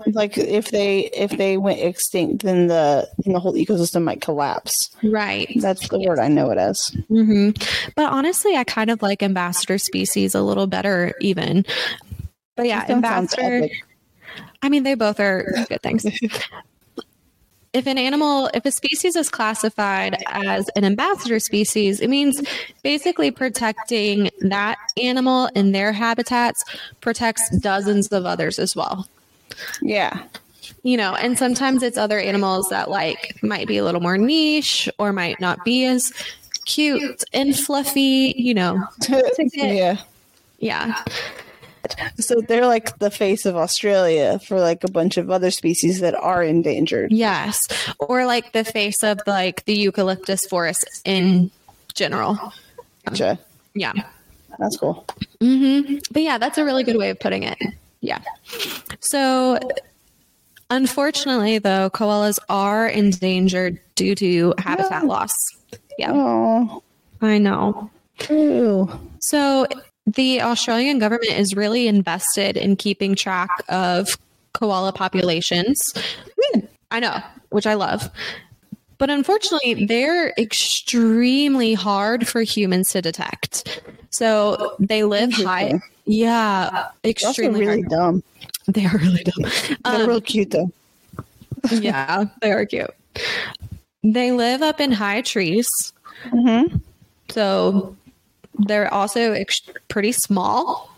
Like 0.08 0.38
if 0.38 0.72
they 0.72 1.08
if 1.14 1.32
they 1.32 1.58
went 1.58 1.80
extinct, 1.82 2.44
then 2.44 2.68
the 2.68 3.10
then 3.20 3.34
the 3.34 3.40
whole 3.42 3.54
ecosystem 3.54 4.04
might 4.04 4.22
collapse. 4.22 4.90
Right. 5.04 5.52
That's 5.58 5.90
the 5.90 6.00
word 6.00 6.18
I 6.18 6.30
know 6.30 6.50
it 6.52 6.58
as. 6.58 6.96
hmm 7.10 7.50
But 7.98 8.12
honestly, 8.14 8.56
I 8.56 8.64
kind 8.64 8.90
of 8.90 9.02
like 9.02 9.22
ambassador 9.22 9.78
species 9.78 10.34
a 10.34 10.42
little 10.42 10.66
better, 10.68 11.14
even. 11.20 11.66
But 12.56 12.68
yeah, 12.68 12.86
ambassador. 12.88 13.68
I 14.62 14.70
mean, 14.70 14.84
they 14.84 14.96
both 14.96 15.20
are 15.20 15.46
good 15.68 15.82
things. 15.82 16.06
if 17.74 17.88
an 17.88 17.98
animal, 17.98 18.50
if 18.54 18.66
a 18.66 18.72
species 18.72 19.16
is 19.16 19.30
classified 19.30 20.22
as 20.28 20.68
an 20.76 20.84
ambassador 20.84 21.40
species, 21.40 22.00
it 22.02 22.10
means 22.10 22.42
basically 22.84 23.32
protecting 23.32 24.30
that 24.42 24.78
animal 25.02 25.50
and 25.56 25.74
their 25.74 25.94
habitats 25.94 26.64
protects 27.00 27.50
dozens 27.60 28.12
of 28.12 28.26
others 28.26 28.60
as 28.60 28.76
well. 28.76 29.08
Yeah. 29.82 30.24
you 30.84 30.98
know, 30.98 31.16
and 31.16 31.38
sometimes 31.38 31.84
it's 31.84 31.98
other 31.98 32.20
animals 32.20 32.70
that 32.70 32.90
like 32.90 33.42
might 33.44 33.68
be 33.68 33.78
a 33.78 33.84
little 33.84 34.02
more 34.02 34.18
niche 34.18 34.90
or 34.98 35.14
might 35.14 35.40
not 35.40 35.64
be 35.64 35.86
as 35.86 36.12
cute 36.66 37.24
and 37.34 37.58
fluffy, 37.58 38.34
you 38.38 38.54
know. 38.54 38.84
yeah. 39.54 39.98
Yeah. 40.60 41.04
So 42.18 42.42
they're 42.42 42.66
like 42.66 42.98
the 43.00 43.10
face 43.12 43.46
of 43.46 43.56
Australia 43.56 44.40
for 44.48 44.60
like 44.60 44.84
a 44.84 44.92
bunch 44.92 45.18
of 45.18 45.30
other 45.32 45.52
species 45.52 46.00
that 46.02 46.16
are 46.16 46.44
endangered. 46.44 47.12
Yes. 47.12 47.60
Or 48.00 48.26
like 48.26 48.54
the 48.54 48.64
face 48.64 49.04
of 49.04 49.20
like 49.28 49.66
the 49.66 49.76
eucalyptus 49.76 50.46
forest 50.48 51.02
in 51.06 51.52
general. 51.94 52.38
Gotcha. 53.06 53.40
Yeah. 53.74 53.94
That's 54.60 54.78
cool. 54.78 55.06
hmm 55.40 55.96
But 56.12 56.22
yeah, 56.22 56.38
that's 56.38 56.58
a 56.58 56.66
really 56.66 56.84
good 56.84 56.98
way 56.98 57.10
of 57.10 57.20
putting 57.20 57.44
it. 57.44 57.58
Yeah. 58.02 58.20
So, 59.00 59.58
unfortunately, 60.70 61.60
though, 61.60 61.90
koalas 61.90 62.40
are 62.50 62.88
endangered 62.88 63.80
due 63.96 64.16
to 64.16 64.54
habitat 64.58 65.04
Yeah. 65.04 65.08
loss. 65.08 65.34
Yeah, 65.98 66.12
Oh. 66.14 66.84
I 67.22 67.38
know. 67.38 67.90
Ooh. 68.30 68.90
So, 69.20 69.68
the 70.06 70.42
Australian 70.42 71.00
government 71.00 71.34
is 71.34 71.56
really 71.56 71.88
invested 71.88 72.58
in 72.58 72.76
keeping 72.76 73.16
track 73.16 73.50
of 73.70 74.18
koala 74.54 74.92
populations. 74.92 75.94
I 76.90 77.00
know, 77.00 77.18
which 77.50 77.68
I 77.68 77.76
love. 77.76 78.10
But 78.98 79.10
unfortunately, 79.10 79.86
they're 79.86 80.30
extremely 80.38 81.74
hard 81.74 82.28
for 82.28 82.42
humans 82.42 82.90
to 82.92 83.02
detect. 83.02 83.82
So 84.12 84.76
they 84.80 85.04
live 85.04 85.32
high. 85.34 85.80
Yeah, 86.06 86.88
extremely 87.04 87.62
really 87.66 87.82
hard. 87.82 87.90
dumb. 87.90 88.24
They 88.68 88.86
are 88.86 88.98
really 88.98 89.24
dumb. 89.24 89.50
They're 89.86 90.02
Um, 90.04 90.08
real 90.08 90.22
cute 90.22 90.52
though. 90.52 90.72
yeah, 91.72 92.26
they 92.42 92.52
are 92.52 92.66
cute. 92.66 92.92
They 94.04 94.32
live 94.32 94.62
up 94.62 94.80
in 94.80 94.92
high 94.92 95.22
trees. 95.22 95.70
Mm-hmm. 96.26 96.78
So 97.30 97.96
they're 98.60 98.94
also 98.94 99.34
ex- 99.34 99.62
pretty 99.88 100.12
small. 100.12 100.96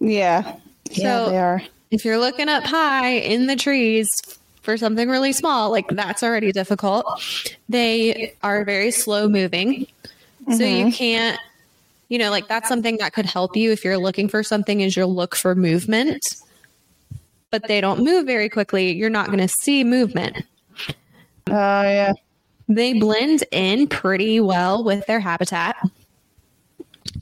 Yeah. 0.00 0.56
Yeah, 0.90 1.24
So- 1.24 1.30
they 1.30 1.38
are. 1.38 1.62
if 1.90 2.04
you're 2.04 2.18
looking 2.18 2.48
up 2.48 2.64
high 2.64 3.10
in 3.10 3.46
the 3.46 3.56
trees 3.56 4.08
for 4.62 4.76
something 4.76 5.08
really 5.08 5.32
small, 5.32 5.70
like 5.70 5.88
that's 5.88 6.22
already 6.22 6.52
difficult. 6.52 7.04
They 7.68 8.34
are 8.42 8.64
very 8.64 8.90
slow 8.90 9.28
moving. 9.28 9.86
So 10.56 10.64
you 10.64 10.86
mm-hmm. 10.86 10.90
can't, 10.90 11.38
you 12.08 12.18
know, 12.18 12.30
like 12.30 12.48
that's 12.48 12.68
something 12.68 12.96
that 12.98 13.12
could 13.12 13.26
help 13.26 13.56
you 13.56 13.70
if 13.72 13.84
you're 13.84 13.98
looking 13.98 14.28
for 14.28 14.42
something 14.42 14.80
is 14.80 14.96
you'll 14.96 15.14
look 15.14 15.36
for 15.36 15.54
movement. 15.54 16.22
But 17.50 17.68
they 17.68 17.80
don't 17.80 18.02
move 18.02 18.26
very 18.26 18.48
quickly. 18.48 18.92
You're 18.92 19.10
not 19.10 19.26
going 19.26 19.38
to 19.38 19.48
see 19.48 19.84
movement. 19.84 20.44
Oh 21.48 21.82
yeah. 21.82 22.12
They 22.68 22.98
blend 22.98 23.44
in 23.50 23.86
pretty 23.88 24.40
well 24.40 24.82
with 24.82 25.06
their 25.06 25.20
habitat. 25.20 25.76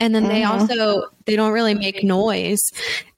And 0.00 0.14
then 0.14 0.28
they 0.28 0.42
Mhm. 0.42 0.48
also 0.50 1.06
they 1.26 1.36
don't 1.36 1.52
really 1.52 1.74
make 1.74 2.02
noise 2.04 2.60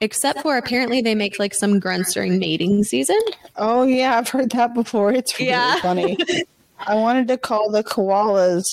except 0.01 0.41
for 0.43 0.57
apparently 0.57 1.01
they 1.01 1.15
make 1.15 1.39
like 1.39 1.55
some 1.55 1.79
grunts 1.79 2.15
during 2.15 2.39
mating 2.39 2.85
season. 2.85 3.19
Oh 3.57 3.83
yeah, 3.85 4.19
I've 4.19 4.29
heard 4.29 4.51
that 4.51 4.75
before. 4.75 5.13
It's 5.13 5.39
really 5.39 5.51
Yeah. 5.51 5.81
funny. 5.81 6.19
I 6.87 6.95
wanted 6.97 7.29
to 7.29 7.37
call 7.39 7.71
the 7.71 7.85
koalas 7.85 8.65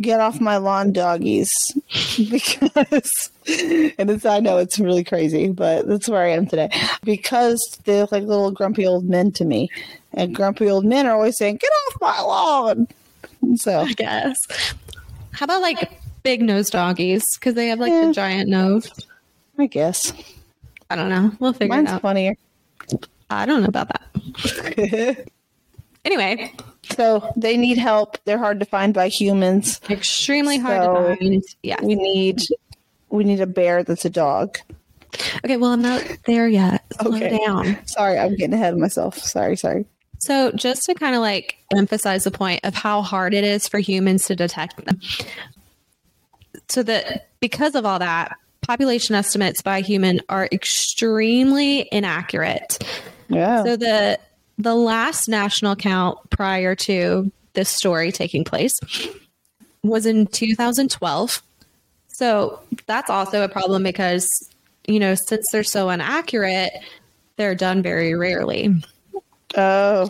get 0.00 0.18
off 0.20 0.40
my 0.40 0.56
lawn 0.56 0.92
doggies 0.92 1.52
because 2.30 3.30
and 3.98 4.10
it's 4.10 4.24
I 4.24 4.40
know 4.40 4.56
it's 4.58 4.78
really 4.78 5.04
crazy, 5.04 5.48
but 5.48 5.86
that's 5.86 6.08
where 6.08 6.22
I 6.22 6.30
am 6.30 6.46
today. 6.46 6.70
Because 7.04 7.60
they 7.84 8.00
look 8.00 8.12
like 8.12 8.22
little 8.24 8.50
grumpy 8.50 8.86
old 8.86 9.04
men 9.08 9.32
to 9.32 9.44
me. 9.44 9.68
And 10.14 10.34
grumpy 10.34 10.70
old 10.70 10.84
men 10.86 11.06
are 11.06 11.14
always 11.14 11.36
saying, 11.36 11.56
Get 11.56 11.70
off 11.88 12.00
my 12.00 12.20
lawn. 12.22 12.88
So 13.56 13.80
I 13.80 13.92
guess. 13.92 14.36
How 15.32 15.44
about 15.44 15.62
like 15.62 15.99
big 16.22 16.42
nose 16.42 16.70
doggies 16.70 17.24
because 17.34 17.54
they 17.54 17.68
have 17.68 17.78
like 17.78 17.92
Yeah. 17.92 18.06
the 18.06 18.12
giant 18.12 18.48
nose? 18.48 18.90
I 19.58 19.66
guess. 19.66 20.12
I 20.88 20.96
don't 20.96 21.08
know. 21.08 21.32
We'll 21.38 21.52
figure 21.52 21.68
Mine's 21.76 21.88
it 21.88 21.92
out. 21.94 22.02
Mine's 22.02 22.02
funnier. 22.02 22.34
I 23.30 23.46
don't 23.46 23.60
know 23.62 23.68
about 23.68 23.88
that. 23.88 25.26
Anyway, 26.02 26.50
so 26.90 27.30
they 27.36 27.58
need 27.58 27.76
help. 27.76 28.16
They're 28.24 28.38
hard 28.38 28.58
to 28.60 28.64
find 28.66 28.94
by 28.94 29.08
humans. 29.08 29.80
extremely 29.90 30.56
hard 30.58 30.82
So- 30.82 31.08
to 31.08 31.16
find. 31.16 31.42
Yeah. 31.62 31.76
We 31.82 31.94
need 31.94 32.40
we 33.10 33.22
need 33.24 33.40
a 33.42 33.46
bear 33.46 33.82
that's 33.84 34.06
a 34.06 34.10
dog. 34.10 34.56
Okay. 35.44 35.58
Well, 35.58 35.72
I'm 35.72 35.82
not 35.82 36.02
there 36.26 36.48
yet. 36.48 36.84
Slow 37.00 37.16
Okay. 37.16 37.38
down. 37.44 37.76
Sorry, 37.86 38.18
I'm 38.18 38.34
getting 38.36 38.54
ahead 38.54 38.72
of 38.72 38.78
myself. 38.78 39.18
Sorry, 39.18 39.56
sorry. 39.58 39.84
So, 40.20 40.52
just 40.52 40.84
to 40.84 40.94
kind 40.94 41.14
of 41.14 41.20
like 41.20 41.56
emphasize 41.76 42.24
the 42.24 42.30
point 42.30 42.60
of 42.64 42.74
how 42.74 43.02
hard 43.02 43.34
it 43.34 43.44
is 43.44 43.68
for 43.68 43.78
humans 43.78 44.24
to 44.26 44.34
detect 44.36 44.82
them. 44.84 45.00
So 46.70 46.82
that 46.84 47.28
because 47.40 47.74
of 47.74 47.84
all 47.84 47.98
that, 47.98 48.36
population 48.62 49.14
estimates 49.14 49.62
by 49.62 49.80
human 49.80 50.20
are 50.28 50.48
extremely 50.52 51.88
inaccurate. 51.90 52.78
Yeah. 53.28 53.64
So 53.64 53.76
the 53.76 54.18
the 54.58 54.74
last 54.74 55.28
national 55.28 55.74
count 55.76 56.18
prior 56.30 56.74
to 56.76 57.32
this 57.54 57.68
story 57.68 58.12
taking 58.12 58.44
place 58.44 58.78
was 59.82 60.06
in 60.06 60.26
2012. 60.26 61.42
So 62.08 62.60
that's 62.86 63.10
also 63.10 63.42
a 63.42 63.48
problem 63.48 63.82
because 63.82 64.28
you 64.86 65.00
know 65.00 65.14
since 65.14 65.46
they're 65.50 65.64
so 65.64 65.90
inaccurate, 65.90 66.72
they're 67.36 67.54
done 67.54 67.82
very 67.82 68.14
rarely. 68.14 68.74
oh, 69.56 70.08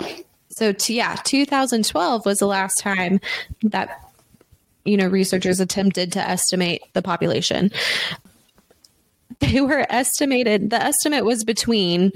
So 0.50 0.72
t- 0.72 0.96
yeah, 0.96 1.16
2012 1.24 2.26
was 2.26 2.38
the 2.38 2.46
last 2.46 2.78
time 2.80 3.20
that 3.62 4.09
you 4.84 4.96
know 4.96 5.06
researchers 5.06 5.60
attempted 5.60 6.12
to 6.12 6.20
estimate 6.20 6.82
the 6.92 7.02
population. 7.02 7.70
They 9.40 9.60
were 9.60 9.86
estimated. 9.88 10.70
The 10.70 10.82
estimate 10.82 11.24
was 11.24 11.44
between 11.44 12.12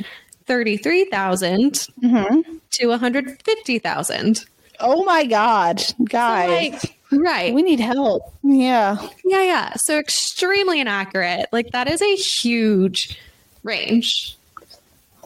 33,000 0.47 1.89
hmm 2.01 2.41
to 2.71 2.87
150,000. 2.89 4.45
Oh 4.81 5.05
my 5.05 5.25
god, 5.25 5.83
guys. 6.05 6.73
Like, 6.73 6.99
right. 7.13 7.55
we 7.55 7.63
need 7.63 7.79
help. 7.81 8.35
Yeah. 8.43 8.97
Yeah, 9.25 9.43
yeah. 9.43 9.73
So 9.77 9.99
extremely 9.99 10.81
inaccurate. 10.81 11.47
Like 11.53 11.71
that 11.71 11.89
is 11.89 12.03
a 12.03 12.17
huge 12.17 13.19
range. 13.63 14.37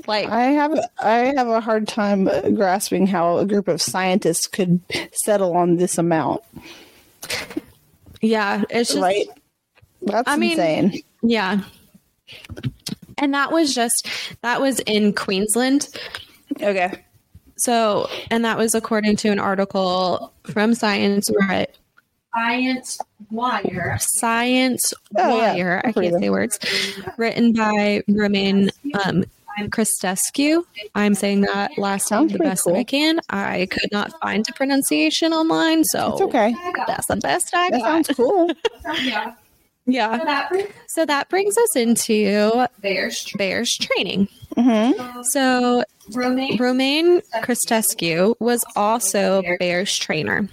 Like 0.07 0.29
I 0.29 0.43
have 0.43 0.79
I 0.99 1.33
have 1.37 1.49
a 1.49 1.61
hard 1.61 1.89
time 1.89 2.25
grasping 2.55 3.07
how 3.07 3.39
a 3.39 3.47
group 3.47 3.69
of 3.69 3.83
scientists 3.83 4.47
could 4.47 4.81
settle 5.13 5.57
on 5.57 5.77
this 5.77 5.99
amount. 5.99 6.43
yeah, 8.23 8.65
it's 8.71 8.91
just 8.91 9.03
right? 9.03 9.27
That's 10.03 10.29
I 10.29 10.37
mean- 10.37 10.53
insane. 10.53 11.03
yeah. 11.23 11.61
And 13.21 13.35
that 13.35 13.51
was 13.53 13.75
just 13.75 14.07
that 14.43 14.61
was 14.61 14.81
in 14.81 15.13
Queensland. 15.13 15.89
Okay. 16.63 16.93
So, 17.57 18.09
and 18.31 18.45
that 18.45 18.57
was 18.57 18.75
according 18.75 19.17
to 19.17 19.31
an 19.31 19.39
article 19.41 20.33
from 20.45 20.75
Science 20.75 21.29
right 21.49 21.69
Science 22.35 22.99
Wire. 23.31 23.97
Science 24.01 24.95
Oh. 25.17 25.39
Wire. 25.39 25.81
I 25.85 25.89
I've 25.89 25.95
heard 25.95 26.05
of 26.05 26.11
can't 26.13 26.23
say 26.23 26.31
words. 26.31 26.59
Written 27.17 27.53
by 27.53 28.03
Romane 28.09 28.71
um, 29.05 29.25
Cristescu. 29.67 30.65
I'm 30.95 31.15
saying 31.15 31.43
that 31.43 31.77
last 31.79 32.09
time 32.09 32.29
the 32.29 32.39
best 32.39 32.65
cool. 32.65 32.77
I 32.77 32.85
can. 32.85 33.21
I 33.31 33.67
could 33.71 33.91
not 33.93 34.13
find 34.21 34.45
the 34.45 34.53
pronunciation 34.53 35.33
online, 35.33 35.85
so 35.85 36.13
It's 36.13 36.23
okay. 36.23 36.55
that's 36.87 37.07
the 37.07 37.17
best 37.17 37.55
I 37.55 37.71
That 37.71 37.81
got. 37.81 38.07
sounds 38.07 38.09
cool. 38.17 38.51
yeah. 39.03 39.35
Yeah. 39.87 40.49
So 40.89 41.07
that 41.07 41.29
brings 41.31 41.57
us 41.57 41.75
into 41.77 42.67
Bears, 42.81 43.33
Bears 43.37 43.77
training. 43.77 44.29
hmm 44.55 44.93
So 45.23 45.83
Romane 46.13 47.23
Cristescu 47.43 48.35
was 48.39 48.63
also 48.77 49.43
Bear's 49.59 49.97
trainer, 49.97 50.47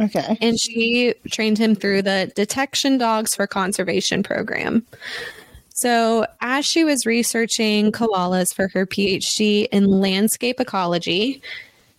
Okay. 0.00 0.38
and 0.40 0.58
she 0.60 1.14
trained 1.30 1.58
him 1.58 1.74
through 1.74 2.02
the 2.02 2.30
Detection 2.34 2.96
Dogs 2.98 3.34
for 3.36 3.46
Conservation 3.46 4.22
program. 4.22 4.86
So, 5.76 6.26
as 6.40 6.64
she 6.64 6.84
was 6.84 7.04
researching 7.04 7.92
koalas 7.92 8.54
for 8.54 8.68
her 8.68 8.86
PhD 8.86 9.68
in 9.70 9.84
landscape 9.84 10.58
ecology, 10.58 11.42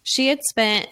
she 0.01 0.27
had 0.29 0.39
spent 0.49 0.87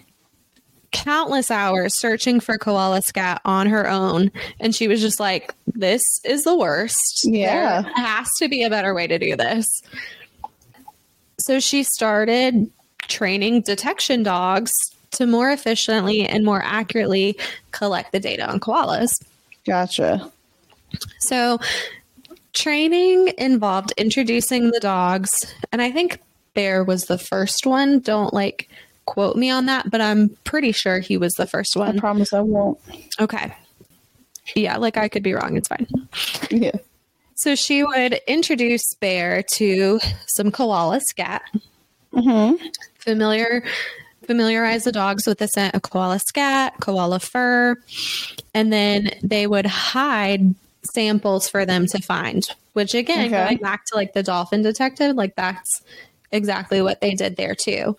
countless 0.92 1.50
hours 1.50 2.00
searching 2.00 2.40
for 2.40 2.60
koala 2.60 3.02
scat 3.02 3.42
on 3.44 3.66
her 3.68 3.90
own, 3.90 4.32
and 4.60 4.76
she 4.76 4.88
was 4.88 5.02
just 5.02 5.20
like, 5.20 5.52
"This 5.66 6.04
is 6.24 6.44
the 6.44 6.56
worst. 6.56 7.22
Yeah. 7.24 7.82
there 7.82 7.92
has 7.96 8.30
to 8.38 8.48
be 8.48 8.62
a 8.64 8.70
better 8.70 8.94
way 8.94 9.08
to 9.08 9.18
do 9.18 9.36
this." 9.36 9.66
So 11.40 11.60
she 11.60 11.82
started 11.82 12.70
training 13.08 13.62
detection 13.62 14.22
dogs 14.22 14.72
to 15.12 15.26
more 15.26 15.50
efficiently 15.50 16.28
and 16.28 16.46
more 16.46 16.62
accurately 16.64 17.36
collect 17.72 18.12
the 18.12 18.20
data 18.20 18.48
on 18.48 18.60
koalas. 18.60 19.10
Gotcha. 19.66 20.32
So, 21.20 21.60
training 22.56 23.34
involved 23.38 23.94
introducing 23.98 24.72
the 24.72 24.80
dogs, 24.80 25.32
and 25.72 25.82
I 25.82 25.92
think 25.92 26.20
Bear 26.56 26.84
was 26.84 27.06
the 27.06 27.18
first 27.18 27.66
one. 27.68 28.00
Don't 28.00 28.34
like 28.34 28.70
quote 29.06 29.36
me 29.36 29.52
on 29.52 29.68
that, 29.68 29.92
but 29.92 30.02
I'm 30.02 30.30
pretty 30.44 30.72
sure 30.72 31.00
he 31.00 31.18
was 31.18 31.34
the 31.34 31.46
first 31.46 31.76
one. 31.76 31.98
I 31.98 32.00
promise 32.00 32.34
I 32.34 32.42
won't. 32.42 32.80
Okay. 33.20 33.54
Yeah, 34.56 34.78
like 34.78 34.98
I 34.98 35.08
could 35.10 35.24
be 35.24 35.34
wrong. 35.34 35.58
It's 35.58 35.68
fine. 35.68 35.88
Yeah. 36.50 36.78
So 37.36 37.56
she 37.56 37.84
would 37.84 38.20
introduce 38.28 38.94
Bear 38.96 39.44
to 39.54 40.00
some 40.28 40.52
koala 40.52 41.02
scat, 41.02 41.44
hmm 42.14 42.54
familiar 42.98 43.64
familiarize 44.26 44.86
the 44.86 44.92
dogs 44.92 45.28
with 45.28 45.38
the 45.38 45.48
scent 45.48 45.76
of 45.76 45.84
koala 45.84 46.18
scat, 46.20 46.74
koala 46.80 47.20
fur, 47.20 47.76
and 48.54 48.74
then 48.74 49.12
they 49.22 49.46
would 49.46 49.66
hide 49.66 50.56
samples 50.94 51.50
for 51.50 51.66
them 51.66 51.86
to 51.88 52.02
find. 52.02 52.48
Which 52.74 52.94
again, 52.94 53.28
Okay. 53.34 53.46
going 53.46 53.58
back 53.58 53.86
to 53.88 53.96
like 53.96 54.14
the 54.14 54.24
dolphin 54.24 54.62
detective, 54.62 55.16
like 55.16 55.36
that's 55.36 55.82
exactly 56.32 56.82
what 56.82 57.02
they 57.02 57.14
did 57.14 57.36
there 57.38 57.56
too. 57.56 57.96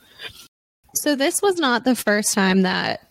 So 0.94 1.14
this 1.14 1.40
was 1.42 1.56
not 1.58 1.84
the 1.84 1.94
first 1.94 2.34
time 2.34 2.62
that 2.62 3.08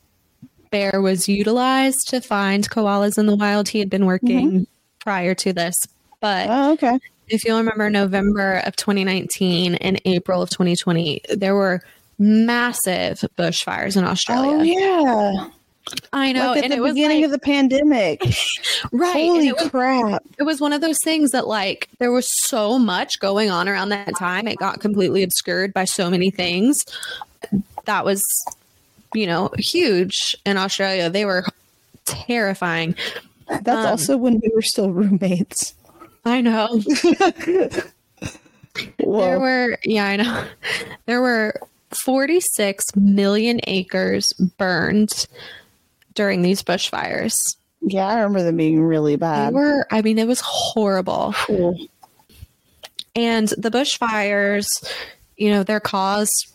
Bear 0.71 1.01
was 1.01 1.27
utilized 1.29 2.09
to 2.09 2.21
find 2.21 2.69
koalas 2.69 3.17
in 3.17 3.25
the 3.25 3.35
wild. 3.35 3.69
He 3.69 3.79
had 3.79 3.89
been 3.89 4.05
working 4.05 4.51
mm-hmm. 4.51 4.63
prior 4.99 5.33
to 5.35 5.53
this, 5.53 5.75
but 6.19 6.47
Oh, 6.49 6.73
okay. 6.73 6.99
if 7.29 7.45
you'll 7.45 7.59
remember 7.59 7.89
November 7.89 8.61
of 8.65 8.75
2019 8.75 9.75
and 9.75 10.01
April 10.05 10.41
of 10.41 10.49
2020, 10.49 11.21
there 11.35 11.55
were 11.55 11.81
massive 12.17 13.23
bushfires 13.37 13.97
in 13.97 14.03
Australia. 14.03 14.57
Oh 14.57 14.63
yeah. 14.63 15.49
I 16.13 16.31
know, 16.31 16.47
like 16.49 16.57
at 16.59 16.63
and 16.65 16.73
the 16.73 16.77
it 16.77 16.81
was 16.81 16.93
beginning 16.93 17.17
like, 17.17 17.25
of 17.25 17.31
the 17.31 17.39
pandemic. 17.39 18.21
right. 18.91 19.13
Holy 19.13 19.47
it 19.49 19.55
was, 19.55 19.69
crap. 19.69 20.23
it 20.39 20.43
was 20.43 20.59
one 20.59 20.73
of 20.73 20.81
those 20.81 20.97
things 21.03 21.31
that 21.31 21.47
like 21.47 21.89
there 21.99 22.11
was 22.11 22.27
so 22.47 22.79
much 22.79 23.19
going 23.19 23.49
on 23.51 23.69
around 23.69 23.89
that 23.89 24.15
time. 24.17 24.47
It 24.47 24.57
got 24.57 24.79
completely 24.79 25.21
obscured 25.23 25.73
by 25.73 25.85
so 25.85 26.09
many 26.09 26.31
things. 26.31 26.83
That 27.85 28.03
was, 28.03 28.23
you 29.13 29.27
know, 29.27 29.51
huge 29.57 30.35
in 30.45 30.57
Australia. 30.57 31.09
They 31.09 31.25
were 31.25 31.45
terrifying. 32.05 32.95
That's 33.47 33.67
Um, 33.67 33.85
also 33.85 34.17
when 34.17 34.39
we 34.39 34.51
were 34.55 34.63
still 34.63 34.89
roommates. 34.91 35.75
I 36.25 36.41
know. 36.41 36.81
There 38.99 39.39
were, 39.39 39.77
yeah, 39.85 40.05
I 40.05 40.15
know. 40.17 40.45
There 41.05 41.21
were 41.21 41.61
46 41.91 42.83
million 42.97 43.61
acres 43.67 44.33
burned 44.57 45.27
during 46.15 46.41
these 46.41 46.63
bushfires. 46.63 47.33
yeah, 47.81 48.07
I 48.07 48.15
remember 48.15 48.41
them 48.43 48.57
being 48.57 48.81
really 48.83 49.13
They 49.15 49.19
bad. 49.19 49.53
were, 49.53 49.85
I 49.91 50.01
mean, 50.01 50.17
it 50.17 50.27
was 50.27 50.41
horrible. 50.43 51.33
Cool. 51.37 51.77
And 53.15 53.47
the 53.57 53.69
bushfires, 53.71 54.65
you 55.37 55.51
know, 55.51 55.63
they're 55.63 55.79
caused 55.79 56.51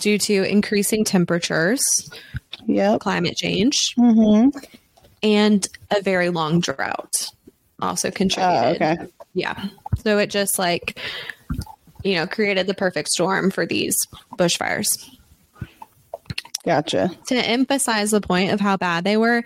due 0.00 0.18
to 0.18 0.42
increasing 0.44 1.04
temperatures, 1.04 1.80
Yep. 2.66 3.00
climate 3.00 3.36
change, 3.36 3.94
hmm 3.96 4.48
and 5.22 5.66
a 5.90 6.02
very 6.02 6.28
long 6.28 6.60
drought 6.60 7.30
also 7.80 8.08
Oh, 8.08 8.12
contributed. 8.12 8.82
okay. 8.82 8.96
Yeah. 9.34 9.68
So 10.04 10.18
it 10.18 10.28
just 10.30 10.58
like, 10.58 10.98
you 12.04 12.14
know, 12.16 12.26
created 12.26 12.66
the 12.66 12.74
perfect 12.74 13.08
storm 13.08 13.50
for 13.50 13.64
these 13.66 13.96
bushfires. 14.36 14.86
Gotcha. 16.66 17.12
To 17.28 17.36
emphasize 17.36 18.10
the 18.10 18.20
point 18.20 18.50
of 18.50 18.58
how 18.60 18.76
bad 18.76 19.04
they 19.04 19.16
were, 19.16 19.42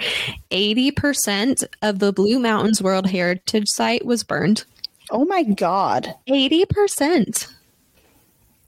80% 0.50 1.64
of 1.82 1.98
the 1.98 2.12
Blue 2.14 2.38
Mountains 2.38 2.82
World 2.82 3.06
Heritage 3.10 3.68
Site 3.68 4.06
was 4.06 4.24
burned. 4.24 4.64
Oh 5.10 5.26
my 5.26 5.42
god. 5.42 6.14
80%. 6.28 7.52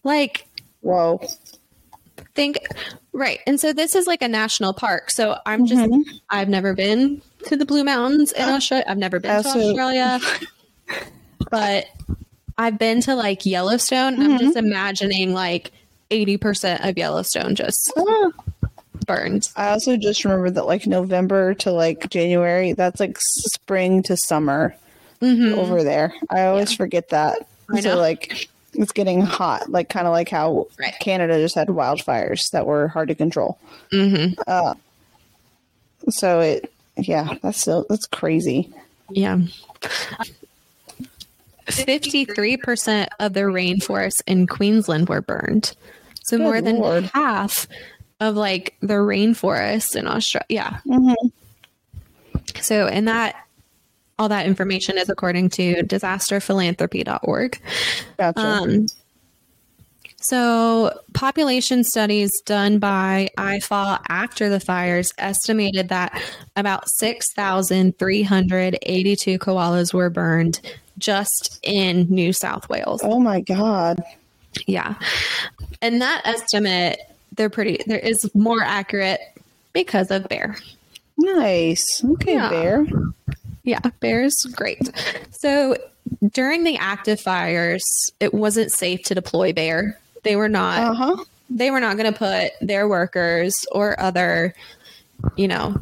Like, 0.05 0.47
Whoa. 0.83 1.21
think, 2.35 2.59
right. 3.13 3.39
And 3.47 3.59
so 3.59 3.73
this 3.73 3.95
is 3.95 4.07
like 4.07 4.21
a 4.21 4.29
national 4.29 4.75
park. 4.75 5.11
So 5.11 5.39
I'm 5.47 5.65
just, 5.65 5.81
Mhm. 5.91 6.03
I've 6.29 6.49
never 6.51 6.75
been 6.75 7.23
to 7.47 7.57
the 7.57 7.65
Blue 7.65 7.85
Mountains 7.85 8.33
in 8.33 8.43
Australia. 8.49 8.85
I've 8.87 8.99
never 8.99 9.19
been 9.19 9.31
to 9.31 9.49
Also- 9.49 9.61
Australia, 9.71 10.21
but 11.51 11.87
I've 12.59 12.79
been 12.79 13.01
to 13.03 13.15
like 13.15 13.47
Yellowstone. 13.47 14.21
I'm 14.21 14.39
just 14.39 14.57
imagining 14.59 15.33
like 15.33 15.71
80% 16.13 16.89
of 16.89 16.97
Yellowstone 16.99 17.55
just 17.55 17.93
Ah. 17.97 18.31
burned. 19.07 19.49
I 19.57 19.71
also 19.71 19.97
just 19.97 20.25
remember 20.25 20.51
that 20.51 20.67
like 20.67 20.87
November 20.87 21.55
to 21.55 21.73
like 21.73 22.09
January, 22.11 22.73
that's 22.73 23.01
like 23.01 23.17
spring 23.21 24.03
to 24.05 24.17
summer 24.17 24.75
Mhm. 25.21 25.57
over 25.57 25.83
there. 25.83 26.15
I 26.31 26.45
always 26.47 26.73
forget 26.73 27.09
that. 27.09 27.39
So 27.81 27.97
like 27.97 28.49
it's 28.75 28.93
getting 28.93 29.21
hot, 29.23 29.71
like 29.71 29.89
kind 29.89 30.07
of 30.07 30.13
like 30.13 30.29
how 30.29 30.67
Right. 30.79 30.95
Canada 31.01 31.35
just 31.41 31.55
had 31.55 31.69
wildfires 31.69 32.51
that 32.53 32.67
were 32.67 32.89
hard 32.89 33.09
to 33.09 33.15
control. 33.15 33.59
Mhm. 33.93 34.35
Uh, 34.47 34.75
so 36.11 36.41
it, 36.41 36.73
yeah, 36.97 37.35
that's 37.43 37.61
still 37.61 37.87
that's 37.89 38.07
crazy. 38.07 38.71
Yeah. 39.11 39.39
53% 41.67 43.09
of 43.21 43.33
the 43.35 43.41
rainforests 43.41 44.23
in 44.27 44.47
Queensland 44.47 45.09
were 45.09 45.23
burned. 45.23 45.75
So 46.25 46.37
Good 46.37 46.43
more 46.45 46.61
than 46.61 46.79
Lord. 46.79 47.11
half 47.15 47.67
of 48.21 48.37
like 48.37 48.77
the 48.81 48.95
rainforests 48.95 49.97
in 49.97 50.07
Australia. 50.07 50.47
Yeah. 50.49 50.79
hmm 50.85 51.15
So, 52.61 52.87
and 52.87 53.09
that 53.09 53.35
all 54.19 54.29
that 54.29 54.47
information 54.47 54.99
is 54.99 55.09
according 55.09 55.49
to 55.51 55.77
disasterphilanthropy.org. 55.83 57.61
Gotcha. 58.19 58.41
Um, 58.41 58.87
so, 60.25 61.01
population 61.15 61.83
studies 61.83 62.31
done 62.47 62.79
by 62.79 63.29
IFAW 63.37 63.99
after 64.09 64.49
the 64.49 64.61
fires 64.61 65.13
estimated 65.19 65.89
that 65.89 66.23
about 66.55 66.89
6,382 66.91 69.39
koalas 69.41 69.93
were 69.93 70.11
burned 70.11 70.61
just 70.99 71.59
in 71.65 72.07
New 72.09 72.33
South 72.33 72.69
Wales. 72.69 73.01
oh 73.03 73.19
my 73.19 73.41
god. 73.41 74.01
Yeah. 74.67 74.95
And 75.81 76.01
that 76.03 76.23
estimate, 76.25 76.99
they're 77.37 77.51
pretty, 77.51 77.81
there 77.87 77.99
is 77.99 78.29
more 78.35 78.63
accurate 78.63 79.21
because 79.73 80.11
of 80.11 80.29
bear. 80.29 80.57
Nice. 81.19 82.03
Okay, 82.05 82.35
Yeah. 82.35 82.49
bear. 82.51 82.87
Yeah, 83.65 83.81
bear's 84.01 84.35
great. 84.57 84.91
So 85.31 85.77
during 86.33 86.65
the 86.65 86.77
active 86.79 87.21
fires, 87.21 87.83
it 88.21 88.35
wasn't 88.35 88.73
safe 88.73 89.03
to 89.05 89.15
deploy 89.15 89.53
bear. 89.53 89.99
They 90.25 90.37
were 90.37 90.49
not 90.49 90.79
Uh 90.79 90.95
huh. 90.95 91.25
they 91.51 91.71
were 91.71 91.81
not 91.81 91.97
going 91.97 92.13
to 92.13 92.19
put 92.19 92.51
their 92.67 92.89
workers 92.89 93.55
or 93.73 93.99
other, 94.01 94.55
you 95.37 95.47
know, 95.49 95.77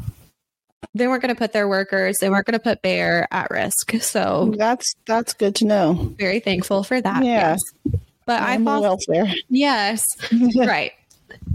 they 0.95 1.07
weren't 1.07 1.23
going 1.23 1.35
to 1.35 1.39
put 1.39 1.53
their 1.53 1.69
workers, 1.69 2.17
they 2.21 2.29
weren't 2.29 2.45
going 2.47 2.59
to 2.59 2.63
put 2.63 2.83
bear 2.83 3.27
at 3.31 3.51
risk. 3.51 3.93
So 4.01 4.53
That's 4.57 4.95
that's 5.07 5.33
good 5.35 5.55
to 5.57 5.65
know. 5.65 6.15
very 6.19 6.41
thankful 6.41 6.83
for 6.85 7.01
that. 7.01 7.25
Yeah. 7.25 7.57
Yes. 7.57 8.01
But 8.31 8.43
I 8.43 8.55
Animal 8.55 8.83
welfare. 8.83 9.27
yes, 9.49 10.05
right. 10.57 10.93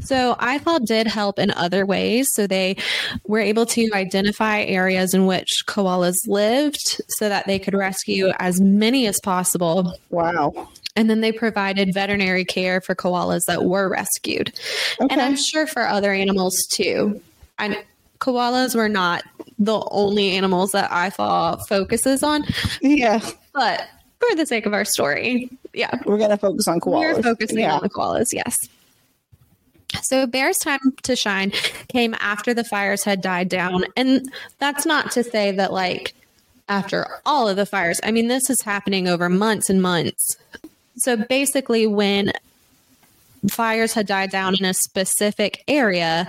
So 0.02 0.36
IFAW 0.42 0.86
did 0.86 1.08
help 1.08 1.40
in 1.40 1.52
other 1.52 1.86
ways. 1.86 2.28
So 2.34 2.48
they 2.48 2.76
were 3.26 3.40
able 3.40 3.66
to 3.68 3.90
identify 3.94 4.60
areas 4.64 5.14
in 5.14 5.26
which 5.26 5.64
koalas 5.68 6.18
lived 6.28 7.02
so 7.08 7.30
that 7.30 7.48
they 7.48 7.60
could 7.60 7.76
rescue 7.76 8.34
as 8.40 8.60
many 8.60 9.08
as 9.08 9.22
possible. 9.22 9.94
wow. 10.10 10.68
And 10.98 11.10
then 11.10 11.22
they 11.22 11.32
provided 11.32 11.94
veterinary 11.94 12.44
care 12.44 12.82
for 12.82 12.94
koalas 12.94 13.46
that 13.48 13.64
were 13.64 13.88
rescued. 13.88 14.60
Okay. 15.00 15.14
And 15.14 15.22
I'm 15.22 15.38
sure 15.38 15.68
for 15.68 15.88
other 15.88 16.12
animals 16.12 16.68
too. 16.70 17.22
And 17.58 17.78
koalas 18.20 18.76
were 18.76 18.90
not 18.90 19.24
the 19.60 19.82
only 19.92 20.32
animals 20.32 20.72
that 20.72 20.92
IFAW 20.92 21.66
focuses 21.70 22.22
on, 22.22 22.44
yeah, 22.82 23.22
but 23.54 23.88
for 24.20 24.36
the 24.36 24.46
sake 24.46 24.66
of 24.66 24.74
our 24.74 24.86
story, 24.86 25.50
yeah, 25.76 26.00
we're 26.06 26.18
gonna 26.18 26.38
focus 26.38 26.68
on 26.68 26.80
koalas. 26.80 27.16
we're 27.16 27.24
focusing 27.24 27.60
yeah. 27.60 27.76
on 27.76 27.82
the 27.82 27.90
koalas, 27.90 28.34
yes. 28.34 28.68
So 30.02 30.28
Bear's 30.28 30.58
time 30.58 30.80
to 31.04 31.16
shine 31.16 31.52
came 31.88 32.16
after 32.20 32.54
the 32.54 32.64
fires 32.64 33.04
had 33.04 33.22
died 33.22 33.50
down. 33.50 33.86
And 33.96 34.32
that's 34.60 34.86
not 34.86 35.12
to 35.12 35.24
say 35.24 35.52
that 35.52 35.72
like 35.72 36.14
after 36.68 37.08
all 37.26 37.48
of 37.48 37.56
the 37.56 37.66
fires. 37.66 38.00
I 38.04 38.12
mean, 38.12 38.28
this 38.28 38.50
is 38.50 38.62
happening 38.62 39.08
over 39.08 39.30
months 39.30 39.70
and 39.70 39.82
months. 39.82 40.38
So 40.98 41.16
basically 41.18 41.88
when 41.88 42.32
fires 43.50 43.94
had 43.94 44.08
died 44.08 44.32
down 44.32 44.56
in 44.60 44.66
a 44.66 44.74
specific 44.74 45.64
area, 45.68 46.28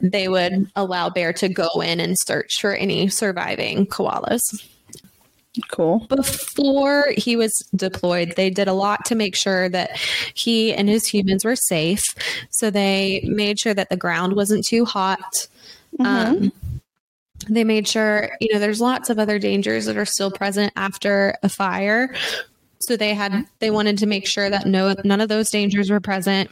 they 0.00 0.28
would 0.28 0.70
allow 0.76 1.08
Bear 1.08 1.32
to 1.34 1.48
go 1.48 1.68
in 1.82 2.00
and 2.00 2.16
search 2.18 2.60
for 2.60 2.74
any 2.74 3.08
surviving 3.08 3.86
koalas 3.86 4.42
Cool. 5.68 6.06
before 6.08 7.08
he 7.16 7.36
was 7.36 7.52
deployed, 7.76 8.34
they 8.36 8.48
did 8.48 8.68
a 8.68 8.72
lot 8.72 9.04
to 9.06 9.14
make 9.14 9.36
sure 9.36 9.68
that 9.68 9.96
he 10.34 10.72
and 10.72 10.88
his 10.88 11.06
humans 11.06 11.44
were 11.44 11.56
safe. 11.56 12.14
So 12.50 12.70
they 12.70 13.22
made 13.26 13.60
sure 13.60 13.74
that 13.74 13.90
the 13.90 13.96
ground 13.96 14.34
wasn't 14.34 14.64
too 14.64 14.84
hot. 14.86 15.46
Um, 16.00 16.52
they 17.48 17.64
made 17.64 17.86
sure, 17.86 18.30
you 18.40 18.52
know, 18.52 18.58
there's 18.60 18.80
lots 18.80 19.10
of 19.10 19.18
other 19.18 19.38
dangers 19.38 19.84
that 19.86 19.96
are 19.98 20.06
still 20.06 20.30
present 20.30 20.72
after 20.76 21.36
a 21.42 21.48
fire. 21.50 22.14
So 22.80 22.96
they 22.96 23.12
had, 23.14 23.46
they 23.58 23.70
wanted 23.70 23.98
to 23.98 24.06
make 24.06 24.26
sure 24.26 24.48
that 24.48 24.66
no, 24.66 24.94
none 25.04 25.20
of 25.20 25.28
those 25.28 25.50
dangers 25.50 25.90
were 25.90 26.00
present. 26.00 26.50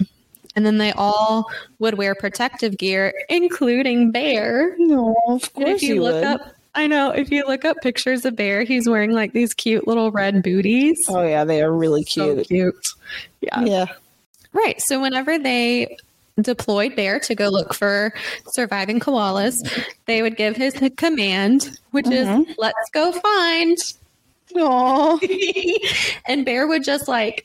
And 0.57 0.67
then 0.67 0.79
they 0.79 0.93
all 0.93 1.47
would 1.79 1.95
wear 1.95 2.15
protective 2.15 2.77
gear, 2.77 3.15
including 3.29 4.11
Bear. 4.11 4.75
No, 4.79 5.17
of 5.29 5.49
And 5.57 5.65
course 5.65 5.77
if 5.77 5.83
you, 5.83 5.95
you 5.95 6.03
look 6.03 6.15
would. 6.17 6.25
up, 6.25 6.55
I 6.75 6.87
know 6.87 7.11
if 7.11 7.31
you 7.31 7.45
look 7.47 7.65
up 7.65 7.79
pictures 7.83 8.25
of 8.25 8.37
Bear, 8.37 8.63
he's 8.63 8.89
wearing 8.89 9.11
like 9.13 9.33
these 9.33 9.55
cute 9.55 9.87
little 9.89 10.11
red 10.11 10.43
booties. 10.43 10.99
oh 11.09 11.23
yeah, 11.23 11.45
they 11.45 11.63
are 11.63 11.73
really 11.73 12.05
cute. 12.05 12.39
So 12.39 12.45
cute. 12.45 12.75
Yeah. 13.41 13.65
Yeah. 13.65 13.87
Right. 14.53 14.81
So 14.81 15.01
whenever 15.01 15.39
they 15.39 15.97
deployed 16.41 16.95
Bear 16.97 17.19
to 17.21 17.35
go 17.35 17.49
look 17.49 17.75
for 17.75 18.13
surviving 18.53 19.01
koalas, 19.01 19.55
they 20.07 20.23
would 20.23 20.37
give 20.37 20.57
his 20.57 20.75
command, 20.97 21.77
which 21.91 22.07
Mhm. 22.07 22.49
is 22.49 22.55
let's 22.59 22.91
go 22.93 23.13
find. 23.13 23.77
Oh, 24.57 25.21
and 26.27 26.45
Bear 26.45 26.67
would 26.67 26.83
just 26.85 27.09
like 27.09 27.45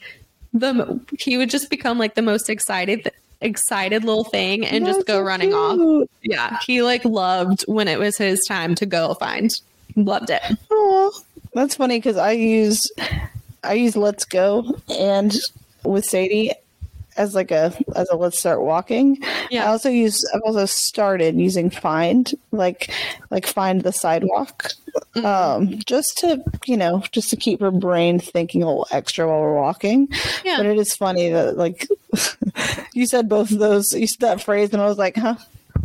the 0.53 0.99
he 1.19 1.37
would 1.37 1.49
just 1.49 1.69
become 1.69 1.97
like 1.99 2.15
the 2.15 2.21
most 2.21 2.49
excited 2.49 3.11
excited 3.41 4.03
little 4.03 4.23
thing 4.23 4.65
and 4.65 4.85
just 4.85 5.05
go 5.05 5.21
running 5.21 5.53
off. 5.53 6.07
Yeah, 6.21 6.59
he 6.65 6.81
like 6.81 7.05
loved 7.05 7.63
when 7.67 7.87
it 7.87 7.99
was 7.99 8.17
his 8.17 8.43
time 8.47 8.75
to 8.75 8.85
go 8.85 9.13
find. 9.15 9.51
Loved 9.95 10.29
it. 10.29 10.41
Oh, 10.71 11.11
that's 11.53 11.75
funny 11.75 11.97
because 11.97 12.17
I 12.17 12.31
use 12.31 12.91
I 13.63 13.73
use 13.73 13.95
Let's 13.95 14.25
Go 14.25 14.77
and 14.89 15.35
with 15.83 16.05
Sadie 16.05 16.51
as 17.17 17.33
like 17.35 17.51
a 17.51 17.73
as 17.95 18.09
a 18.09 18.15
Let's 18.15 18.39
Start 18.39 18.61
Walking. 18.61 19.17
Yeah. 19.49 19.65
I 19.65 19.67
also 19.67 19.89
use 19.89 20.23
I've 20.33 20.41
also 20.45 20.65
started 20.65 21.35
using 21.35 21.69
Find 21.69 22.31
like 22.51 22.91
like 23.29 23.45
Find 23.47 23.81
the 23.83 23.91
Sidewalk. 23.91 24.71
Mm-hmm. 25.15 25.25
Um, 25.25 25.79
just 25.85 26.17
to 26.19 26.43
you 26.65 26.77
know, 26.77 27.03
just 27.11 27.29
to 27.29 27.35
keep 27.35 27.59
her 27.61 27.71
brain 27.71 28.19
thinking 28.19 28.63
a 28.63 28.67
little 28.67 28.87
extra 28.91 29.27
while 29.27 29.41
we're 29.41 29.55
walking. 29.55 30.09
Yeah. 30.43 30.57
But 30.57 30.65
it 30.67 30.77
is 30.77 30.95
funny 30.95 31.29
that 31.29 31.57
like 31.57 31.87
you 32.93 33.05
said 33.05 33.29
both 33.29 33.51
of 33.51 33.59
those 33.59 33.91
you 33.93 34.07
said 34.07 34.21
that 34.21 34.41
phrase 34.43 34.73
and 34.73 34.81
I 34.81 34.85
was 34.85 34.97
like, 34.97 35.15
huh? 35.15 35.35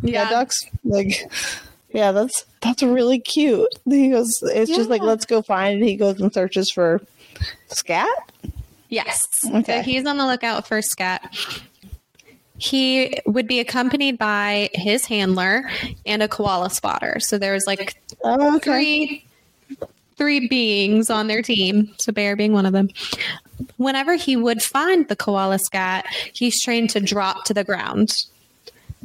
Yeah, 0.03 0.25
Yeah. 0.25 0.31
ducks. 0.31 0.61
Like, 0.85 1.31
yeah, 1.93 2.12
that's 2.12 2.45
that's 2.61 2.83
really 2.83 3.19
cute. 3.19 3.69
He 3.85 4.11
goes, 4.11 4.43
it's 4.43 4.71
just 4.71 4.90
like 4.90 5.03
let's 5.03 5.27
go 5.27 5.43
find 5.43 5.83
it. 5.83 5.87
He 5.87 5.97
goes 5.97 6.21
and 6.21 6.33
searches 6.33 6.71
for 6.71 7.01
scat. 7.69 8.09
Yes. 8.90 9.18
Okay. 9.46 9.79
So 9.79 9.83
he's 9.83 10.05
on 10.07 10.18
the 10.18 10.26
lookout 10.26 10.66
for 10.68 10.83
scat. 10.83 11.35
He 12.59 13.18
would 13.24 13.46
be 13.46 13.59
accompanied 13.61 14.18
by 14.18 14.68
his 14.74 15.07
handler 15.07 15.70
and 16.05 16.22
a 16.22 16.29
koala 16.29 16.68
spotter. 16.68 17.18
So 17.20 17.38
there's 17.38 17.64
like 17.66 17.96
Oh, 18.22 18.57
okay. 18.57 18.64
three 18.64 19.24
three 20.16 20.48
beings 20.48 21.09
on 21.09 21.29
their 21.29 21.40
team, 21.40 21.94
so 21.98 22.12
bear 22.12 22.37
being 22.37 22.53
one 22.53 22.66
of 22.66 22.74
them. 22.74 22.90
Whenever 23.79 24.16
he 24.16 24.37
would 24.37 24.62
find 24.62 25.09
the 25.09 25.16
koala 25.16 25.59
scat, 25.59 26.05
he's 26.35 26.61
trained 26.62 26.90
to 26.90 27.00
drop 27.00 27.44
to 27.46 27.55
the 27.55 27.64
ground. 27.64 28.26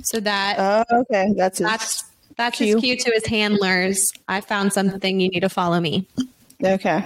So 0.04 0.20
that 0.20 0.56
Oh, 0.90 1.00
okay. 1.02 1.32
That's 1.38 1.60
that's 1.60 2.04
that's 2.36 2.58
cue. 2.58 2.74
his 2.76 2.82
cue 2.84 2.98
to 2.98 3.12
his 3.12 3.26
handlers. 3.28 4.06
I 4.28 4.42
found 4.42 4.74
something 4.74 5.22
you 5.22 5.30
need 5.30 5.40
to 5.42 5.50
follow 5.50 5.80
me. 5.80 6.06
okay. 6.62 7.06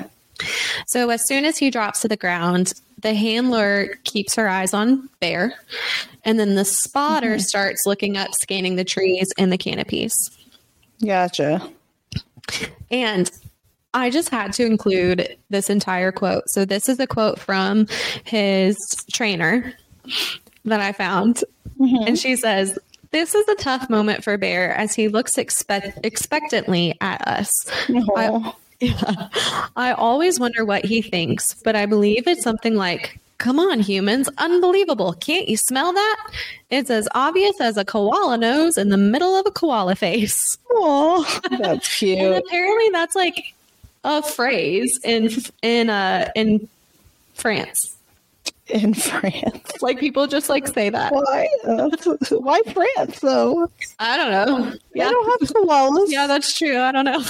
So 0.87 1.09
as 1.09 1.27
soon 1.27 1.45
as 1.45 1.57
he 1.57 1.69
drops 1.69 2.01
to 2.01 2.07
the 2.07 2.17
ground, 2.17 2.73
the 3.01 3.13
handler 3.13 3.95
keeps 4.03 4.35
her 4.35 4.47
eyes 4.47 4.73
on 4.73 5.09
Bear, 5.19 5.53
and 6.25 6.39
then 6.39 6.55
the 6.55 6.65
spotter 6.65 7.35
mm-hmm. 7.35 7.39
starts 7.39 7.85
looking 7.85 8.17
up, 8.17 8.29
scanning 8.41 8.75
the 8.75 8.83
trees 8.83 9.27
and 9.37 9.51
the 9.51 9.57
canopies. 9.57 10.13
Gotcha. 11.05 11.69
And 12.91 13.29
I 13.93 14.09
just 14.09 14.29
had 14.29 14.53
to 14.53 14.65
include 14.65 15.37
this 15.49 15.69
entire 15.69 16.11
quote. 16.11 16.43
So 16.47 16.65
this 16.65 16.89
is 16.89 16.99
a 16.99 17.07
quote 17.07 17.39
from 17.39 17.87
his 18.23 18.77
trainer 19.11 19.73
that 20.65 20.79
I 20.79 20.91
found. 20.91 21.43
Mm-hmm. 21.79 22.07
And 22.07 22.19
she 22.19 22.35
says, 22.35 22.77
This 23.11 23.33
is 23.33 23.47
a 23.47 23.55
tough 23.55 23.89
moment 23.89 24.23
for 24.23 24.37
Bear 24.37 24.75
as 24.75 24.93
he 24.93 25.07
looks 25.07 25.37
expect- 25.37 26.05
expectantly 26.05 26.95
at 27.01 27.25
us. 27.27 27.49
Oh, 27.89 28.55
Yeah. 28.81 29.27
I 29.75 29.91
always 29.91 30.39
wonder 30.39 30.63
what 30.63 30.85
he 30.85 31.01
thinks, 31.01 31.53
but 31.63 31.75
I 31.75 31.85
believe 31.85 32.27
it's 32.27 32.43
something 32.43 32.75
like, 32.75 33.19
Come 33.37 33.57
on, 33.59 33.79
humans, 33.79 34.29
unbelievable. 34.37 35.13
Can't 35.13 35.47
you 35.47 35.55
smell 35.55 35.93
that? 35.93 36.31
It's 36.69 36.89
as 36.89 37.07
obvious 37.15 37.59
as 37.61 37.77
a 37.77 37.85
koala 37.85 38.37
nose 38.37 38.77
in 38.77 38.89
the 38.89 38.97
middle 38.97 39.33
of 39.37 39.45
a 39.45 39.51
koala 39.51 39.95
face. 39.95 40.57
Aw, 40.71 41.39
that's 41.51 41.61
And 41.61 41.81
cute. 42.17 42.37
apparently 42.37 42.89
that's 42.91 43.15
like 43.15 43.53
a 44.03 44.21
phrase 44.21 44.99
in 45.05 45.29
in 45.61 45.89
uh 45.89 46.29
in 46.35 46.67
France. 47.35 47.95
In 48.67 48.93
France. 48.93 49.71
Like 49.81 49.99
people 49.99 50.27
just 50.27 50.49
like 50.49 50.67
say 50.67 50.89
that. 50.89 51.13
Why? 51.13 51.47
Uh, 51.65 51.89
why 52.39 52.61
France 52.73 53.19
though? 53.21 53.69
I 53.99 54.17
don't 54.17 54.31
know. 54.31 54.69
They 54.71 54.79
Yeah. 54.95 55.09
don't 55.11 55.39
have 55.41 55.49
koalas. 55.49 56.05
Yeah, 56.09 56.27
that's 56.27 56.53
true. 56.57 56.77
I 56.77 56.91
don't 56.91 57.05
know. 57.05 57.23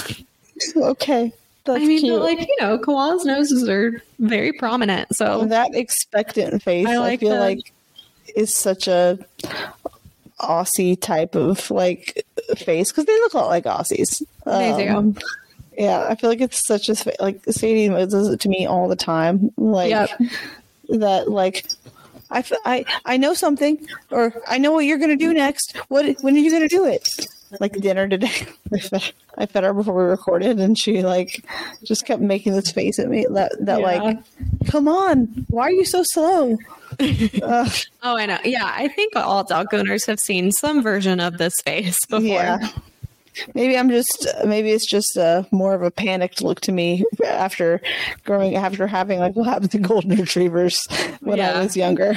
Okay. 0.76 1.32
That's 1.74 1.84
I 1.84 1.88
mean, 1.88 2.00
cute. 2.02 2.14
but 2.20 2.24
like, 2.24 2.40
you 2.40 2.56
know, 2.60 2.78
koalas' 2.78 3.26
noses 3.26 3.68
are 3.70 4.02
very 4.20 4.54
prominent. 4.54 5.16
So 5.16 5.46
that 5.46 5.74
expectant 5.76 6.62
face, 6.64 6.88
I 6.88 6.98
I, 6.98 7.18
feel 7.18 7.30
that. 7.32 7.40
like, 7.40 7.74
is 8.36 8.56
such 8.56 8.88
a 8.88 9.18
Aussie 10.40 11.00
type 11.00 11.36
of 11.36 11.70
like 11.72 12.26
face 12.58 12.92
because 12.92 13.06
they 13.06 13.14
look 13.20 13.34
a 13.34 13.38
lot 13.38 13.48
like 13.50 13.66
Aussies. 13.66 14.22
they 14.46 14.88
Um, 14.88 15.12
do. 15.12 15.22
Yeah, 15.78 16.06
I 16.10 16.16
feel 16.16 16.30
like 16.30 16.42
it's 16.42 16.66
such 16.68 16.90
a 16.90 16.96
like 17.22 17.42
Sadie 17.46 17.88
does 17.90 18.28
it 18.30 18.40
to 18.42 18.50
me 18.50 18.66
all 18.66 18.88
the 18.88 18.96
time. 18.96 19.52
Like 19.58 19.90
Yep. 19.92 20.10
that, 20.90 21.30
like. 21.30 21.66
I, 22.32 22.86
I 23.06 23.18
know 23.18 23.34
something, 23.34 23.88
or 24.12 24.32
I 24.48 24.60
know 24.60 24.72
what 24.72 24.86
you're 24.86 25.00
gonna 25.00 25.16
do 25.18 25.34
next. 25.34 25.76
What 25.88 26.06
when 26.22 26.36
are 26.36 26.38
you 26.38 26.52
gonna 26.52 26.68
do 26.68 26.86
it? 26.86 27.26
Like 27.60 27.74
dinner 27.80 28.08
today, 28.08 28.32
I 28.74 28.80
fed, 28.80 29.12
I 29.38 29.46
fed 29.48 29.64
her 29.64 29.74
before 29.74 29.96
we 29.96 30.04
recorded, 30.04 30.60
and 30.60 30.78
she 30.78 31.02
like 31.02 31.44
just 31.84 32.06
kept 32.06 32.22
making 32.22 32.54
this 32.54 32.72
face 32.72 33.00
at 33.00 33.08
me. 33.10 33.26
That 33.32 33.54
that 33.62 33.80
Yeah. 33.80 33.86
like 33.86 34.18
come 34.68 34.88
on, 34.88 35.46
why 35.50 35.64
are 35.64 35.72
you 35.72 35.86
so 35.86 36.04
slow? 36.06 36.58
Oh, 37.02 38.18
I 38.18 38.26
know. 38.26 38.40
Yeah, 38.44 38.72
I 38.76 38.88
think 38.90 39.16
all 39.16 39.44
dog 39.44 39.74
owners 39.74 40.06
have 40.06 40.20
seen 40.20 40.52
some 40.52 40.82
version 40.84 41.20
of 41.20 41.38
this 41.38 41.54
face 41.62 41.98
before. 42.10 42.22
yeah. 42.28 42.68
Maybe 43.54 43.78
I'm 43.78 43.90
just 43.90 44.28
maybe 44.46 44.72
it's 44.72 44.86
just 44.86 45.16
uh, 45.18 45.44
more 45.52 45.74
of 45.74 45.82
a 45.82 45.92
panicked 45.92 46.42
look 46.42 46.60
to 46.62 46.72
me 46.72 47.06
after 47.26 47.80
growing 48.26 48.56
after 48.56 48.86
having 48.88 49.20
like 49.20 49.36
what 49.36 49.48
happened 49.48 49.72
to 49.72 49.78
golden 49.80 50.18
retrievers 50.18 50.86
when 51.22 51.38
Yeah. 51.38 51.54
I 51.54 51.60
was 51.64 51.78
younger. 51.78 52.16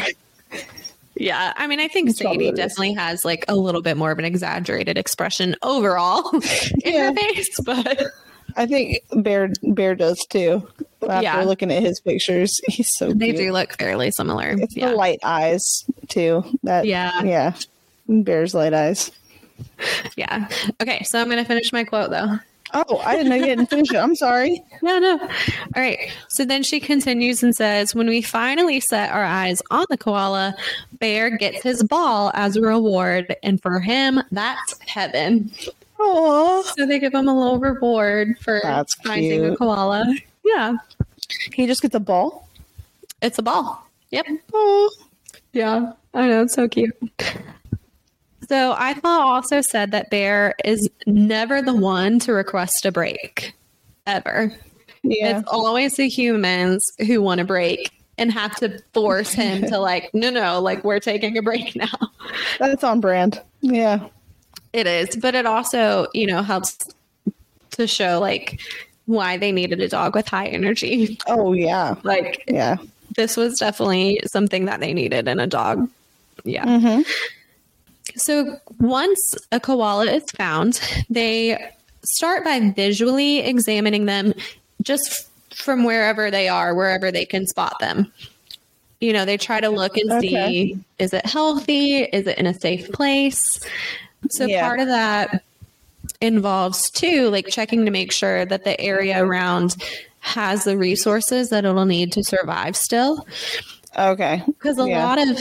Yeah, 1.15 1.53
I 1.57 1.67
mean, 1.67 1.79
I 1.81 1.89
think 1.89 2.09
That's 2.09 2.19
Sadie 2.19 2.29
what 2.29 2.41
it 2.41 2.53
is. 2.55 2.57
definitely 2.57 2.95
has 2.95 3.25
like 3.25 3.45
a 3.49 3.55
little 3.57 3.83
bit 3.83 3.97
more 3.97 4.11
of 4.11 4.19
an 4.19 4.25
exaggerated 4.25 4.97
expression 4.99 5.55
overall 5.63 6.31
in 6.35 6.41
Yeah. 6.95 7.11
her 7.11 7.15
face, 7.15 7.61
but 7.65 8.03
I 8.57 8.67
think 8.67 8.99
Bear 9.13 9.51
Bear 9.63 9.95
does 9.95 10.25
too. 10.31 10.67
After 11.07 11.23
Yeah. 11.23 11.43
looking 11.43 11.71
at 11.71 11.83
his 11.83 12.01
pictures, 12.01 12.61
he's 12.69 12.91
so 12.97 13.13
they 13.13 13.27
cute. 13.27 13.37
do 13.37 13.53
look 13.53 13.77
fairly 13.79 14.11
similar. 14.11 14.51
It's 14.59 14.77
yeah. 14.77 14.91
the 14.91 14.97
light 14.97 15.19
eyes 15.23 15.85
too. 16.09 16.45
That 16.63 16.87
Yeah. 16.87 17.23
yeah. 17.23 17.55
Bear's 18.23 18.55
light 18.55 18.75
eyes. 18.75 19.11
yeah. 20.17 20.49
Okay, 20.81 21.03
so 21.05 21.21
I'm 21.21 21.27
going 21.27 21.39
to 21.39 21.45
finish 21.45 21.73
my 21.73 21.85
quote 21.85 22.11
though. 22.11 22.39
Oh, 22.75 22.99
I 23.05 23.17
didn't 23.17 23.29
know 23.31 23.37
you 23.37 23.45
didn't 23.47 23.67
finish 23.67 23.91
it. 23.93 23.97
I'm 23.97 24.15
sorry. 24.17 24.63
No, 24.83 24.99
no. 24.99 25.19
All 25.21 25.29
right. 25.77 25.99
So 26.29 26.45
then 26.45 26.63
she 26.65 26.81
continues 26.81 27.43
and 27.43 27.55
says, 27.55 27.95
When 27.95 28.09
we 28.09 28.21
finally 28.23 28.81
set 28.81 29.11
our 29.13 29.23
eyes 29.25 29.63
on 29.71 29.85
the 29.91 29.97
koala, 29.97 30.55
Bear 30.99 31.37
gets 31.37 31.63
his 31.63 31.83
ball 31.85 32.33
as 32.35 32.57
a 32.57 32.61
reward. 32.63 33.37
And 33.45 33.61
for 33.63 33.79
him, 33.79 34.21
that's 34.33 34.75
heaven. 34.87 35.53
Oh, 36.01 36.65
So 36.77 36.85
they 36.87 36.99
give 36.99 37.15
him 37.15 37.29
a 37.29 37.39
little 37.39 37.59
reward 37.61 38.37
for 38.41 38.59
That's 38.63 38.95
finding 38.97 39.45
a 39.45 39.57
koala. 39.57 40.05
Yeah. 40.45 40.79
he 41.53 41.67
just 41.69 41.81
gets 41.83 41.95
a 41.95 42.01
ball. 42.01 42.49
It's 43.21 43.39
a 43.39 43.43
ball. 43.43 43.87
Yep. 44.11 44.27
Oh, 44.53 44.91
Yeah, 45.53 45.93
I 46.13 46.27
know. 46.27 46.43
It's 46.43 46.55
so 46.55 46.67
cute. 46.67 46.97
So 48.49 48.75
I 48.77 48.95
thought 48.95 49.21
also 49.27 49.61
said 49.61 49.93
that 49.93 50.11
Bear 50.11 50.55
is 50.65 50.89
never 51.07 51.63
the 51.63 51.75
one 51.75 52.19
to 52.21 52.33
request 52.33 52.85
a 52.85 52.93
break, 52.93 53.55
ever. 54.07 54.53
yeah. 55.03 55.39
It's 55.39 55.49
always 55.49 55.97
the 55.97 56.09
humans 56.09 56.85
who 57.07 57.23
want 57.23 57.41
a 57.41 57.45
break 57.45 57.91
and 58.19 58.31
have 58.33 58.55
to 58.57 58.79
force 58.93 59.33
him 59.33 59.63
to, 59.69 59.79
like, 59.81 60.11
no, 60.13 60.31
no, 60.31 60.61
like, 60.61 60.85
we're 60.85 61.01
taking 61.01 61.39
a 61.39 61.43
break 61.43 61.75
now. 61.77 61.87
That's 62.59 62.85
on 62.85 63.01
brand. 63.01 63.41
Yeah. 63.61 64.09
It 64.73 64.87
is. 64.87 65.17
But 65.17 65.35
it 65.35 65.47
also, 65.47 66.07
you 66.15 66.27
know, 66.27 66.43
helps 66.43 66.77
to 67.73 67.87
show, 67.87 68.19
like, 68.21 68.61
why 69.07 69.37
they 69.39 69.53
needed 69.53 69.81
a 69.81 69.89
dog 69.89 70.15
with 70.15 70.29
high 70.29 70.47
energy. 70.49 71.19
Oh 71.27 71.53
yeah. 71.53 71.95
Like, 72.03 72.45
Yeah. 72.49 72.77
this 73.17 73.37
was 73.37 73.59
definitely 73.59 74.21
something 74.27 74.67
that 74.67 74.81
they 74.81 74.95
needed 74.95 75.27
in 75.29 75.41
a 75.41 75.47
dog. 75.47 75.89
Yeah. 76.45 76.65
Mm-hmm. 76.65 77.03
So 78.17 78.57
once 78.79 79.35
a 79.53 79.61
koala 79.61 80.07
is 80.07 80.25
found, 80.37 80.81
they 81.11 81.73
start 82.05 82.45
by 82.45 82.61
visually 82.71 83.39
examining 83.41 84.07
them 84.07 84.35
just 84.83 85.29
from 85.55 85.85
wherever 85.85 86.31
they 86.31 86.49
are, 86.49 86.75
wherever 86.75 87.11
they 87.11 87.25
can 87.25 87.47
spot 87.47 87.77
them. 87.81 88.13
You 89.01 89.13
know, 89.13 89.25
they 89.25 89.37
try 89.37 89.61
to 89.61 89.69
look 89.71 89.97
and 89.97 90.11
Okay. 90.13 90.21
see 90.21 90.85
is 90.99 91.13
it 91.13 91.27
healthy? 91.27 91.99
Is 92.05 92.27
it 92.27 92.39
in 92.39 92.47
a 92.47 92.55
safe 92.55 92.91
place? 92.93 93.61
So 94.31 94.47
Yeah. 94.47 94.61
part 94.61 94.81
of 94.81 94.87
that 94.87 95.43
involves 96.21 96.91
too, 96.91 97.29
like 97.31 97.49
checking 97.49 97.85
to 97.85 97.91
make 97.91 98.13
sure 98.13 98.45
that 98.45 98.65
the 98.65 98.81
area 98.81 99.25
around 99.25 99.77
has 100.21 100.65
the 100.65 100.77
resources 100.79 101.51
that 101.51 101.65
it'll 101.65 101.85
need 101.85 102.13
to 102.13 102.23
survive 102.23 102.77
still 102.77 103.27
Okay. 103.99 104.43
because 104.47 104.79
a 104.79 104.85
Yeah. 104.85 105.05
lot 105.05 105.19
of 105.19 105.37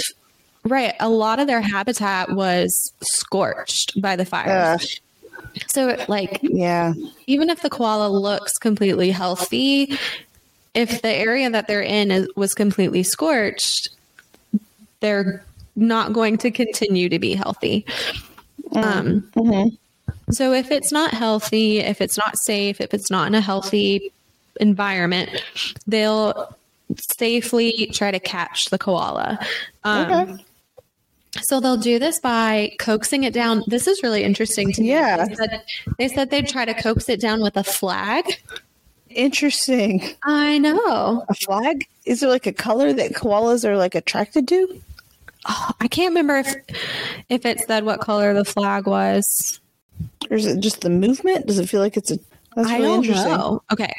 right 0.66 0.94
a 1.00 1.10
lot 1.10 1.40
of 1.40 1.48
their 1.48 1.62
habitat 1.62 2.32
was 2.34 2.94
scorched 3.02 4.00
by 4.02 4.16
the 4.16 4.26
fire 4.26 4.78
Ugh. 4.80 4.82
so 5.68 5.98
like 6.08 6.40
Yeah. 6.44 6.94
even 7.28 7.50
if 7.50 7.62
the 7.62 7.70
koala 7.70 8.10
looks 8.10 8.58
completely 8.58 9.12
healthy 9.12 9.98
if 10.74 11.02
the 11.02 11.10
area 11.10 11.50
that 11.50 11.68
they're 11.68 11.82
in 11.82 12.12
is, 12.12 12.28
was 12.36 12.54
completely 12.54 13.04
scorched 13.04 13.90
they're 15.00 15.44
not 15.76 16.14
going 16.14 16.38
to 16.38 16.52
continue 16.52 17.10
to 17.10 17.18
be 17.18 17.34
healthy 17.34 17.86
um, 18.76 19.28
Mhm. 19.36 19.78
so 20.30 20.54
if 20.54 20.70
it's 20.72 20.92
not 20.92 21.12
healthy 21.12 21.80
if 21.80 22.02
it's 22.02 22.18
not 22.18 22.38
safe 22.38 22.80
if 22.80 22.94
it's 22.94 23.10
not 23.10 23.28
in 23.28 23.36
a 23.36 23.42
healthy 23.42 24.12
environment 24.60 25.30
they'll 25.88 26.56
safely 27.18 27.90
try 27.94 28.12
to 28.12 28.20
catch 28.20 28.66
the 28.66 28.78
koala 28.78 29.40
um, 29.84 30.12
Okay. 30.12 30.46
So 31.40 31.60
they'll 31.60 31.78
do 31.78 31.98
this 32.00 32.20
by 32.20 32.76
coaxing 32.80 33.24
it 33.24 33.34
down. 33.34 33.64
This 33.68 33.88
is 33.88 34.04
really 34.04 34.24
interesting 34.24 34.72
to 34.74 34.82
me. 34.82 34.90
Yeah. 34.90 35.26
They 35.26 35.36
said, 35.36 35.64
they 35.98 36.08
said 36.08 36.30
they'd 36.30 36.48
try 36.48 36.66
to 36.66 36.74
coax 36.74 37.08
it 37.10 37.22
down 37.22 37.42
with 37.42 37.56
a 37.56 37.64
flag. 37.64 38.26
Interesting. 39.10 40.04
I 40.24 40.58
know. 40.58 41.26
A 41.30 41.34
flag? 41.34 41.88
Is 42.06 42.20
there 42.20 42.30
like 42.30 42.48
a 42.48 42.54
color 42.54 42.94
that 42.94 43.14
koalas 43.14 43.66
are 43.66 43.78
like 43.78 43.96
attracted 43.96 44.48
to? 44.50 44.82
Oh, 45.48 45.72
I 45.80 45.88
can't 45.88 46.12
remember 46.12 46.38
if 46.38 46.56
if 47.30 47.46
it 47.46 47.60
said 47.62 47.84
what 47.84 48.00
color 48.00 48.34
the 48.34 48.46
flag 48.46 48.86
was. 48.88 49.60
Or 50.30 50.38
is 50.38 50.46
it 50.46 50.60
just 50.60 50.82
the 50.82 50.90
movement? 50.90 51.48
Does 51.48 51.60
it 51.60 51.68
feel 51.68 51.82
like 51.82 51.98
it's 51.98 52.12
a 52.12 52.20
that's 52.56 52.70
I 52.70 52.78
really 52.78 52.88
don't 52.88 53.04
interesting. 53.06 53.32
know. 53.32 53.64
Okay. 53.72 53.94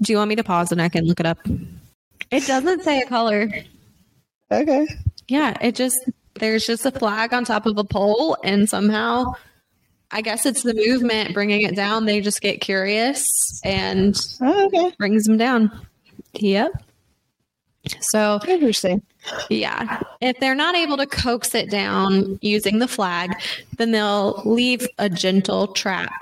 Do 0.00 0.12
you 0.12 0.18
want 0.18 0.28
me 0.28 0.36
to 0.36 0.44
pause 0.44 0.72
and 0.72 0.82
I 0.82 0.88
can 0.88 1.06
look 1.06 1.20
it 1.20 1.26
up? 1.26 1.38
It 2.30 2.46
doesn't 2.46 2.82
say 2.82 3.00
a 3.00 3.06
color. 3.06 3.50
Okay. 4.50 4.86
Yeah, 5.28 5.56
it 5.60 5.74
just 5.74 5.98
there's 6.34 6.66
just 6.66 6.86
a 6.86 6.90
flag 6.90 7.32
on 7.32 7.44
top 7.44 7.66
of 7.66 7.76
a 7.78 7.84
pole 7.84 8.36
and 8.44 8.68
somehow 8.68 9.32
I 10.10 10.20
guess 10.20 10.44
it's 10.44 10.62
the 10.62 10.74
movement 10.74 11.32
bringing 11.32 11.62
it 11.62 11.74
down. 11.74 12.04
They 12.04 12.20
just 12.20 12.42
get 12.42 12.60
curious 12.60 13.24
and 13.64 14.14
Oh, 14.42 14.66
okay. 14.66 14.92
brings 14.98 15.24
them 15.24 15.38
down. 15.38 15.70
Yep. 16.34 16.72
So, 18.00 18.38
Interesting. 18.46 19.02
yeah, 19.50 20.00
if 20.20 20.38
they're 20.38 20.54
not 20.54 20.76
able 20.76 20.98
to 20.98 21.06
coax 21.06 21.54
it 21.54 21.70
down 21.70 22.38
using 22.42 22.78
the 22.78 22.86
flag, 22.86 23.32
then 23.78 23.90
they'll 23.90 24.40
leave 24.44 24.86
a 24.98 25.08
gentle 25.08 25.68
trap 25.68 26.12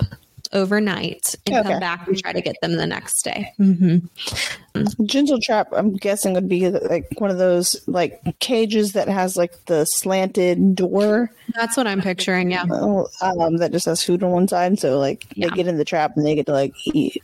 overnight 0.53 1.35
and 1.45 1.55
Okay. 1.57 1.69
come 1.69 1.79
back 1.79 2.07
and 2.07 2.17
try 2.17 2.33
to 2.33 2.41
get 2.41 2.55
them 2.61 2.73
the 2.77 2.85
next 2.85 3.23
day. 3.23 3.53
Mm-hmm. 3.59 5.05
Gentle 5.05 5.39
trap, 5.41 5.67
I'm 5.71 5.95
guessing 5.95 6.33
would 6.33 6.47
be 6.49 6.69
like 6.69 7.07
one 7.17 7.29
of 7.29 7.37
those 7.37 7.75
like 7.87 8.21
cages 8.39 8.93
that 8.93 9.07
has 9.07 9.35
like 9.37 9.65
the 9.65 9.85
slanted 9.85 10.75
door 10.75 11.31
That's 11.55 11.75
what 11.77 11.87
I'm 11.87 12.01
picturing. 12.01 12.51
Yeah. 12.51 12.63
uh, 12.69 13.05
um, 13.21 13.57
that 13.57 13.71
just 13.71 13.85
has 13.85 14.03
food 14.03 14.23
on 14.23 14.31
one 14.31 14.47
side. 14.47 14.79
So 14.79 14.97
like 14.99 15.25
Yeah. 15.35 15.49
they 15.49 15.55
get 15.57 15.67
in 15.67 15.77
the 15.77 15.85
trap 15.85 16.15
and 16.15 16.25
they 16.25 16.35
get 16.35 16.45
to 16.47 16.53
like 16.53 16.73
eat 16.85 17.21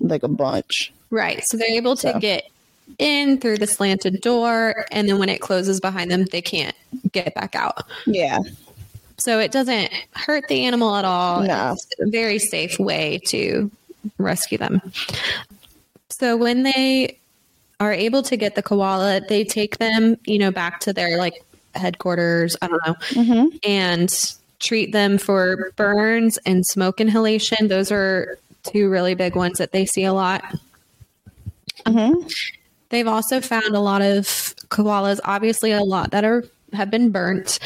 like 0.00 0.22
a 0.22 0.28
bunch. 0.28 0.92
Right. 1.10 1.42
So 1.46 1.56
they're 1.56 1.68
able 1.70 1.96
to 1.96 2.12
So. 2.12 2.18
get 2.18 2.48
in 2.98 3.38
through 3.38 3.58
the 3.58 3.68
slanted 3.68 4.20
door, 4.20 4.84
and 4.90 5.08
then 5.08 5.18
when 5.20 5.28
it 5.28 5.40
closes 5.40 5.78
behind 5.80 6.10
them, 6.10 6.24
they 6.32 6.42
can't 6.42 6.74
get 7.12 7.32
back 7.36 7.54
out. 7.54 7.84
Yeah. 8.04 8.40
So 9.20 9.38
it 9.38 9.52
doesn't 9.52 9.92
hurt 10.14 10.48
the 10.48 10.64
animal 10.64 10.96
at 10.96 11.04
all. 11.04 11.42
No. 11.42 11.72
It's 11.72 11.86
a 12.00 12.10
very 12.10 12.38
safe 12.38 12.78
way 12.78 13.20
to 13.26 13.70
rescue 14.18 14.58
them. 14.58 14.80
So 16.08 16.36
when 16.36 16.62
they 16.62 17.18
are 17.78 17.92
able 17.92 18.22
to 18.24 18.36
get 18.36 18.54
the 18.54 18.62
koala, 18.62 19.20
they 19.28 19.44
take 19.44 19.78
them, 19.78 20.16
you 20.24 20.38
know, 20.38 20.50
back 20.50 20.80
to 20.80 20.92
their 20.92 21.18
like 21.18 21.44
headquarters, 21.74 22.56
I 22.60 22.68
don't 22.68 22.86
know, 22.86 22.94
hmm 23.22 23.46
and 23.62 24.36
treat 24.58 24.92
them 24.92 25.16
for 25.16 25.72
burns 25.76 26.38
and 26.44 26.66
smoke 26.66 27.00
inhalation. 27.00 27.68
Those 27.68 27.90
are 27.90 28.38
two 28.62 28.90
really 28.90 29.14
big 29.14 29.34
ones 29.34 29.58
that 29.58 29.72
they 29.72 29.86
see 29.86 30.04
a 30.04 30.12
lot. 30.12 30.44
hmm 31.86 32.12
They've 32.90 33.06
also 33.06 33.40
found 33.40 33.76
a 33.76 33.80
lot 33.80 34.02
of 34.02 34.24
koalas, 34.68 35.20
obviously 35.24 35.72
a 35.72 35.82
lot 35.82 36.10
that 36.10 36.24
are 36.24 36.44
have 36.72 36.90
been 36.90 37.10
burnt. 37.10 37.58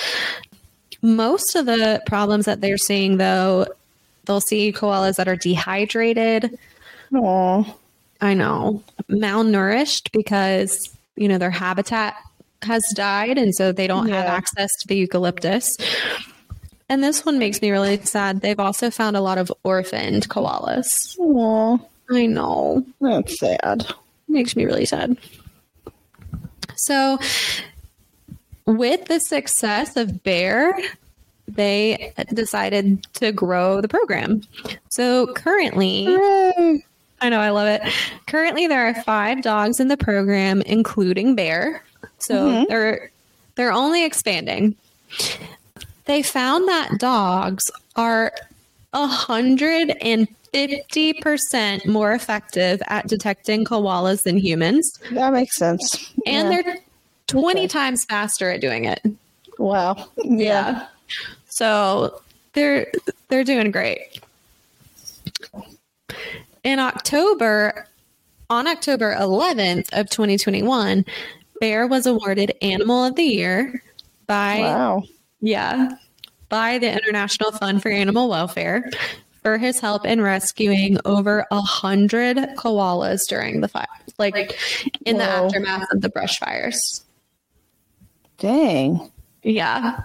Most 1.05 1.55
of 1.55 1.67
the 1.67 2.03
problems 2.07 2.47
that 2.47 2.63
they're 2.63 2.79
seeing 2.79 3.19
though, 3.19 3.67
they'll 4.25 4.41
see 4.41 4.73
koalas 4.73 5.17
that 5.17 5.29
are 5.29 5.37
dehydrated. 5.37 6.59
Aw. 7.15 7.77
I 8.23 8.33
know, 8.33 8.83
malnourished 9.11 10.11
because, 10.13 10.97
you 11.17 11.29
know, 11.29 11.37
their 11.37 11.51
habitat 11.51 12.17
has 12.63 12.83
died 12.95 13.37
and 13.37 13.55
so 13.55 13.71
they 13.71 13.87
don't 13.87 14.09
have 14.09 14.25
access 14.25 14.71
to 14.81 14.89
the 14.89 14.97
eucalyptus. 14.97 15.77
And 16.89 17.05
this 17.05 17.27
one 17.27 17.39
makes 17.39 17.61
me 17.61 17.71
really 17.71 17.99
sad. 18.03 18.41
They've 18.41 18.59
also 18.59 18.91
found 18.91 19.15
a 19.15 19.21
lot 19.21 19.37
of 19.37 19.53
orphaned 19.63 20.31
koalas. 20.31 21.19
Aw. 21.19 21.79
I 22.11 22.25
know. 22.25 22.83
That's 23.03 23.39
sad. 23.39 23.87
makes 24.27 24.57
me 24.57 24.65
really 24.65 24.87
sad. 24.87 25.19
So, 26.77 27.19
with 28.67 29.05
the 29.07 29.21
success 29.21 29.97
of 29.97 30.23
Bear, 30.23 30.79
they 31.49 32.13
decided 32.33 33.07
to 33.15 33.33
grow 33.33 33.81
the 33.81 33.89
program. 33.89 34.43
So, 34.91 35.27
currently, 35.35 36.07
Hooray. 36.07 36.85
I 37.21 37.29
know, 37.29 37.41
I 37.41 37.51
love 37.51 37.69
it. 37.69 37.83
Currently, 38.27 38.67
there 38.67 38.87
are 38.87 38.95
five 39.03 39.43
dogs 39.43 39.81
in 39.81 39.89
the 39.89 39.97
program, 39.97 40.63
including 40.63 41.35
Bear. 41.35 41.83
So 42.19 42.35
Mhm. 42.49 42.69
they're 42.69 43.11
they're 43.57 43.73
only 43.73 44.05
expanding. 44.05 44.75
They 46.07 46.23
found 46.23 46.67
that 46.69 46.99
dogs 46.99 47.71
are 47.97 48.33
a 48.93 49.07
hundred 49.07 49.95
and 50.01 50.27
fifty 50.53 51.13
percent 51.15 51.87
more 51.87 52.13
effective 52.13 52.83
at 52.89 53.07
detecting 53.09 53.65
koalas 53.65 54.23
than 54.23 54.37
humans, 54.39 54.91
That 55.13 55.33
makes 55.33 55.57
sense. 55.57 56.13
and 56.27 56.53
Yeah. 56.53 56.63
they're 56.63 56.77
twenty 57.27 57.61
Okay. 57.63 57.69
times 57.69 58.05
faster 58.05 58.51
at 58.51 58.61
doing 58.61 58.85
it. 58.85 59.01
wow. 59.59 60.09
Yeah. 60.23 60.87
So 61.49 62.21
they're 62.53 62.91
they're 63.29 63.45
doing 63.45 63.71
great. 63.71 64.21
In 66.63 66.79
October, 66.79 67.87
on 68.49 68.67
October 68.67 69.15
11th 69.17 69.89
of 69.93 70.09
2021, 70.11 71.05
Bear 71.61 71.87
was 71.87 72.07
awarded 72.07 72.53
Animal 72.63 73.05
of 73.05 73.17
the 73.17 73.23
Year 73.23 73.83
by 74.27 74.61
Wow. 74.61 75.03
yeah, 75.41 75.91
by 76.49 76.79
the 76.79 76.91
International 76.91 77.53
Fund 77.53 77.83
for 77.83 77.91
Animal 77.91 78.29
Welfare 78.29 78.91
for 79.43 79.59
his 79.59 79.79
help 79.79 80.07
in 80.07 80.21
rescuing 80.23 80.99
over 81.05 81.47
a 81.51 81.61
hundred 81.61 82.39
koalas 82.57 83.21
during 83.29 83.61
the 83.61 83.69
fire, 83.69 83.87
like 84.19 84.59
in 85.05 85.19
the 85.19 85.25
aftermath 85.25 85.87
of 85.93 86.01
the 86.01 86.09
brush 86.09 86.39
fires. 86.39 87.04
Dang. 88.39 89.11
Yeah. 89.43 90.03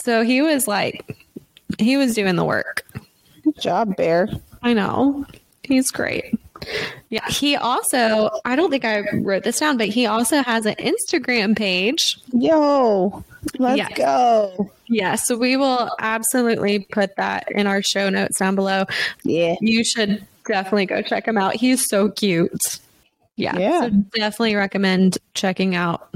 So 0.00 0.22
he 0.22 0.42
was 0.42 0.66
like, 0.68 1.16
he 1.78 1.96
was 1.96 2.14
doing 2.14 2.36
the 2.36 2.44
work. 2.44 2.84
Good 3.44 3.60
job, 3.60 3.96
Bear. 3.96 4.28
I 4.62 4.72
know. 4.72 5.26
He's 5.62 5.90
great. 5.90 6.34
Yeah. 7.10 7.28
He 7.28 7.56
also, 7.56 8.30
I 8.44 8.56
don't 8.56 8.70
think 8.70 8.84
I 8.84 9.02
wrote 9.18 9.44
this 9.44 9.60
down, 9.60 9.76
but 9.76 9.88
he 9.88 10.06
also 10.06 10.42
has 10.42 10.66
an 10.66 10.74
Instagram 10.76 11.56
page. 11.56 12.18
Yo, 12.32 13.24
let's 13.58 13.78
Yes. 13.78 13.92
go. 13.96 14.70
Yeah. 14.88 15.14
So 15.14 15.36
we 15.36 15.56
will 15.56 15.90
absolutely 16.00 16.80
put 16.80 17.14
that 17.16 17.50
in 17.52 17.66
our 17.66 17.82
show 17.82 18.08
notes 18.08 18.38
down 18.38 18.54
below. 18.54 18.86
Yeah. 19.24 19.54
You 19.60 19.84
should 19.84 20.26
definitely 20.46 20.86
go 20.86 21.02
check 21.02 21.28
him 21.28 21.38
out. 21.38 21.54
He's 21.54 21.86
so 21.88 22.08
cute. 22.10 22.78
Yeah. 23.36 23.56
Yeah. 23.56 23.80
So 23.82 23.90
definitely 23.90 24.56
recommend 24.56 25.18
checking 25.34 25.76
out 25.76 26.08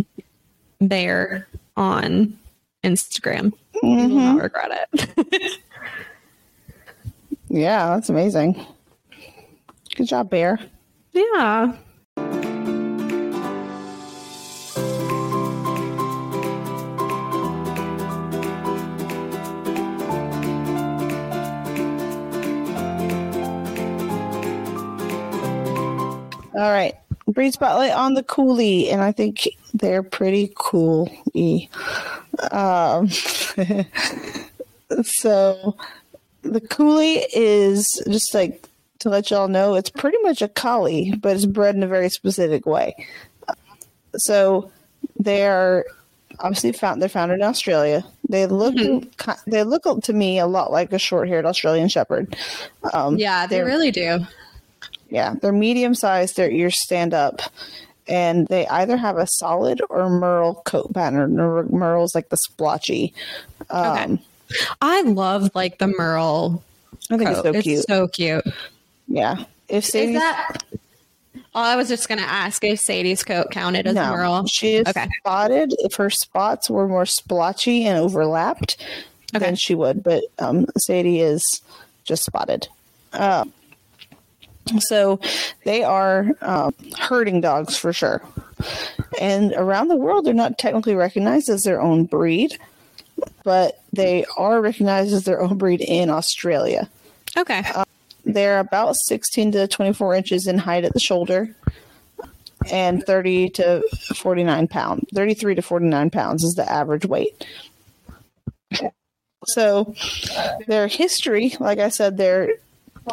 Bear 0.88 1.49
on 1.77 2.38
Instagram. 2.85 3.53
You 3.83 3.88
will 3.88 4.09
not 4.09 4.37
mm-hmm. 4.37 4.38
regret 4.38 4.88
it. 4.92 5.59
Yeah, 7.53 7.90
that's 7.90 8.09
amazing. 8.09 8.59
Good 9.95 10.07
job, 10.07 10.31
Bear. 10.31 10.59
yeah. 11.12 11.77
All 26.55 26.71
right. 26.71 26.95
Breed 27.28 27.52
spotlight 27.52 27.92
on 27.92 28.14
the 28.14 28.22
Koolie, 28.22 28.92
and 28.92 29.00
I 29.00 29.12
think 29.12 29.48
they're 29.74 30.02
pretty 30.02 30.52
cool. 30.56 31.08
Um, 32.50 33.08
so 35.02 35.76
the 36.42 36.61
Koolie 36.61 37.24
is 37.32 37.88
just 38.08 38.35
like 38.35 38.68
to 39.00 39.08
let 39.08 39.30
y'all 39.30 39.48
know, 39.48 39.74
it's 39.74 39.90
pretty 39.90 40.18
much 40.22 40.42
a 40.42 40.48
collie, 40.48 41.12
but 41.20 41.35
it's 41.37 41.46
bred 41.46 41.74
in 41.74 41.82
a 41.82 41.88
very 41.88 42.08
specific 42.08 42.66
way. 42.66 42.94
So 44.16 44.70
they 45.18 45.46
are 45.46 45.85
obviously 46.40 46.72
found. 46.72 47.00
They're 47.02 47.08
found 47.08 47.32
in 47.32 47.42
Australia. 47.42 48.04
They 48.28 48.46
look. 48.46 48.74
ki- 48.76 49.32
They 49.46 49.64
look 49.64 49.85
to 50.04 50.12
me 50.12 50.38
a 50.38 50.46
lot 50.46 50.70
like 50.70 50.92
a 50.92 50.98
short-haired 50.98 51.46
Australian 51.46 51.88
Shepherd. 51.88 52.37
Um, 52.92 53.16
Yeah, 53.18 53.46
they 53.46 53.62
really 53.62 53.90
do. 53.90 54.20
Yeah, 55.12 55.35
they're 55.40 55.53
medium 55.53 55.94
sized. 55.94 56.37
Their 56.37 56.51
ears 56.51 56.83
stand 56.83 57.12
up, 57.14 57.42
and 58.09 58.46
they 58.48 58.66
either 58.66 58.96
have 58.96 59.16
a 59.18 59.27
solid 59.27 59.81
or 59.90 60.09
merle 60.09 60.62
coat 60.64 60.92
pattern. 60.94 61.38
Or 61.38 61.64
merle's 61.64 62.14
like 62.14 62.31
the 62.31 62.37
splotchy. 62.38 63.12
Um, 63.70 63.85
Okay. 64.14 64.22
I 64.83 65.03
love 65.03 65.51
like 65.55 65.79
the 65.79 65.87
Merle. 65.87 66.62
I 67.11 67.16
think 67.16 67.31
coat. 67.31 67.46
it's 67.46 67.57
so 67.57 67.62
cute. 67.62 67.85
so 67.88 68.09
cute. 68.09 68.44
yeah, 69.09 69.44
if 69.68 69.85
Is 69.85 69.92
Sadie's 69.92 70.18
that? 70.18 70.59
Oh, 71.55 71.61
I 71.61 71.77
was 71.77 71.88
just 71.88 72.09
gonna 72.09 72.20
ask 72.22 72.62
if 72.64 72.81
Sadie's 72.81 73.22
coat 73.25 73.48
counted 73.51 73.87
as 73.87 73.94
no, 73.94 74.11
Merle. 74.11 74.46
she 74.46 74.75
is 74.77 74.87
Okay. 74.88 75.09
spotted. 75.18 75.75
If 75.81 75.94
her 75.94 76.11
spots 76.11 76.68
were 76.70 76.87
more 76.88 77.07
splotchy 77.07 77.85
and 77.87 77.98
overlapped, 77.98 78.77
Okay. 79.35 79.44
then 79.44 79.57
she 79.57 79.75
would. 79.75 80.03
But 80.03 80.25
um, 80.38 80.66
Sadie 80.79 81.20
is 81.20 81.42
just 82.05 82.25
spotted. 82.25 82.68
Um, 83.14 83.53
so 84.79 85.20
they 85.64 85.83
are 85.83 86.31
um, 86.40 86.75
herding 86.98 87.40
dogs 87.40 87.77
for 87.77 87.92
sure. 87.92 88.22
And 89.20 89.53
around 89.55 89.88
the 89.88 89.96
world, 89.96 90.25
they're 90.25 90.35
not 90.35 90.59
technically 90.59 90.94
recognized 90.94 91.48
as 91.48 91.62
their 91.62 91.81
own 91.81 92.05
breed, 92.05 92.59
but 93.44 93.83
they 93.92 94.25
are 94.37 94.61
recognized 94.61 95.12
as 95.12 95.25
their 95.25 95.40
own 95.40 95.59
breed 95.59 95.81
in 95.81 96.11
Australia. 96.11 96.88
Okay. 97.37 97.64
They're 98.25 98.61
about 98.61 98.94
16 99.07 99.53
to 99.53 99.66
24 99.66 100.14
inches 100.14 100.46
in 100.46 100.59
height 100.59 100.85
at 100.85 100.92
the 100.92 101.01
shoulder 101.01 101.55
and 102.70 103.05
30 103.05 103.51
to 103.51 103.83
49 104.14 104.68
pounds. 104.68 105.05
33 105.14 105.57
to 105.57 105.62
49 105.62 106.11
pounds 106.11 106.44
is 106.44 106.55
the 106.55 106.70
average 106.70 107.05
weight. 107.05 107.44
So 109.46 109.94
their 110.68 110.87
history, 110.87 111.55
like 111.59 111.81
I 111.81 111.88
said, 111.88 112.16
they're 112.16 112.55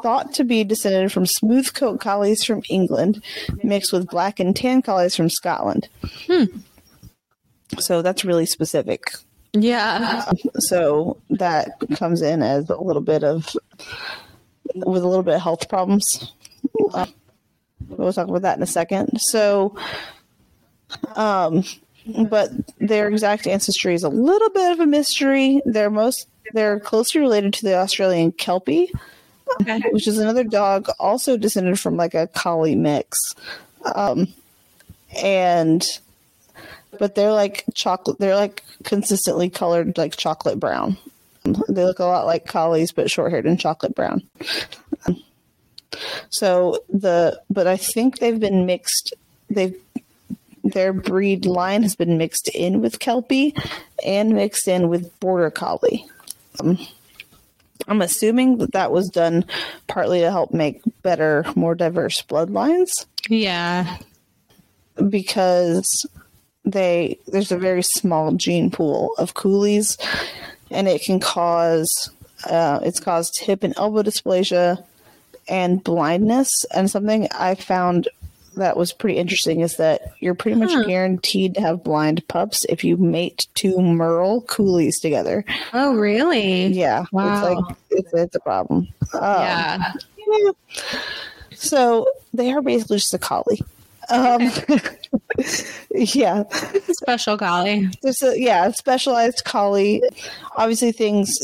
thought 0.02 0.34
to 0.36 0.44
be 0.44 0.64
descended 0.64 1.12
from 1.12 1.26
smooth 1.26 1.74
coat 1.74 2.00
collies 2.00 2.44
from 2.44 2.62
England 2.70 3.24
mixed 3.64 3.92
with 3.92 4.10
black 4.10 4.40
and 4.40 4.56
tan 4.56 4.82
collies 4.82 5.16
from 5.16 5.30
Scotland. 5.30 5.90
So 7.80 8.02
that's 8.02 8.26
really 8.26 8.46
specific. 8.46 9.12
yeah. 9.54 10.26
So 10.56 11.18
that 11.30 11.72
comes 11.96 12.22
in 12.22 12.42
as 12.42 12.70
a 12.70 12.78
little 12.78 13.02
bit 13.02 13.24
of 13.24 13.56
with 14.76 15.04
a 15.04 15.08
little 15.08 15.24
bit 15.24 15.36
of 15.36 15.42
health 15.42 15.70
problems. 15.70 16.34
Uh, 16.94 17.06
we'll 17.88 18.14
talk 18.14 18.28
about 18.28 18.44
that 18.44 18.58
in 18.58 18.64
a 18.64 18.68
second. 18.68 19.20
So, 19.20 19.76
um, 21.16 21.64
but 22.30 22.52
their 22.80 23.08
exact 23.08 23.48
ancestry 23.48 23.94
is 23.94 24.04
a 24.04 24.10
little 24.10 24.50
bit 24.50 24.72
of 24.72 24.80
a 24.80 24.86
mystery. 24.86 25.62
They're 25.66 25.90
most 25.90 26.28
they're 26.54 26.80
closely 26.80 27.22
related 27.22 27.54
to 27.54 27.66
the 27.66 27.76
Australian 27.76 28.32
Kelpie, 28.32 28.92
Okay. 29.62 29.82
which 29.92 30.08
is 30.08 30.18
another 30.18 30.44
dog 30.44 30.90
also 31.00 31.38
descended 31.38 31.80
from 31.80 31.98
like 31.98 32.14
a 32.14 32.28
collie 32.28 32.76
mix. 32.76 33.18
Um, 33.96 34.28
and 35.22 35.86
but 36.98 37.16
they're 37.16 37.32
like 37.32 37.66
chocolate 37.74 38.20
they're 38.20 38.36
like 38.36 38.64
consistently 38.84 39.50
colored 39.50 39.98
like 39.98 40.16
chocolate 40.16 40.60
brown. 40.60 40.98
They 41.44 41.84
look 41.84 42.00
a 42.00 42.06
lot 42.06 42.26
like 42.26 42.46
collies 42.46 42.92
but 42.92 43.10
short-haired 43.10 43.46
and 43.46 43.60
chocolate 43.60 43.96
brown. 43.96 44.24
So 46.30 46.84
the 46.90 47.42
but 47.50 47.68
I 47.68 47.78
think 47.78 48.20
they've 48.20 48.40
been 48.40 48.66
mixed 48.66 49.14
they've 49.50 49.76
their 50.64 50.94
breed 50.94 51.46
line 51.46 51.84
has 51.84 51.96
been 51.96 52.18
mixed 52.18 52.50
in 52.50 52.82
with 52.82 53.00
Kelpie 53.00 53.56
and 54.06 54.34
mixed 54.34 54.68
in 54.68 54.90
with 54.90 55.18
Border 55.20 55.50
Collie. 55.50 56.06
Um, 56.60 56.78
I'm 57.88 58.02
assuming 58.02 58.58
that 58.58 58.74
that 58.74 58.92
was 58.92 59.10
done 59.10 59.46
partly 59.88 60.20
to 60.20 60.30
help 60.32 60.54
make 60.54 60.82
better, 61.02 61.46
more 61.56 61.76
diverse 61.76 62.22
bloodlines 62.22 63.06
Yeah. 63.30 63.98
because 65.08 66.06
they 66.66 67.18
there's 67.28 67.52
a 67.52 67.58
very 67.58 67.82
small 67.82 68.34
gene 68.34 68.70
pool 68.70 69.14
of 69.18 69.34
Koolies, 69.34 69.98
and 70.70 70.88
it 70.88 71.02
can 71.02 71.20
cause 71.20 72.12
uh, 72.50 72.80
it's 72.84 73.00
caused 73.00 73.40
hip 73.40 73.64
and 73.64 73.74
elbow 73.78 74.04
dysplasia 74.04 74.84
and 75.48 75.84
blindness. 75.84 76.66
And 76.76 76.92
something 76.92 77.28
I 77.32 77.56
found 77.56 78.08
that 78.60 78.78
was 78.78 78.94
pretty 78.94 79.18
interesting 79.18 79.62
is 79.62 79.78
that 79.78 80.02
you're 80.20 80.36
pretty 80.36 80.58
much 80.58 80.72
Huh. 80.72 80.84
guaranteed 80.84 81.56
to 81.56 81.62
have 81.62 81.84
blind 81.84 82.26
pups 82.28 82.66
if 82.70 82.84
you 82.84 82.96
mate 82.98 83.48
two 83.56 83.80
Merle 83.82 84.42
Koolies 84.44 85.02
together. 85.02 85.44
Oh, 85.74 85.96
really? 85.96 86.68
Yeah, 86.68 87.06
Wow. 87.12 87.34
it's 87.34 87.44
like 87.44 87.78
it's, 87.90 88.14
it's 88.14 88.36
a 88.36 88.40
problem. 88.40 88.88
Um, 89.14 89.22
Yeah. 89.22 89.94
yeah. 90.18 90.52
So 91.56 92.08
they 92.34 92.52
are 92.52 92.62
basically 92.62 92.98
just 92.98 93.14
a 93.14 93.18
collie. 93.18 93.60
Um, 94.10 94.50
yeah, 95.92 96.44
Special 96.92 97.38
collie. 97.38 97.90
there's 98.02 98.22
a 98.24 98.40
yeah 98.40 98.72
specialized 98.72 99.44
collie. 99.46 100.02
Obviously, 100.56 100.92
things. 100.92 101.38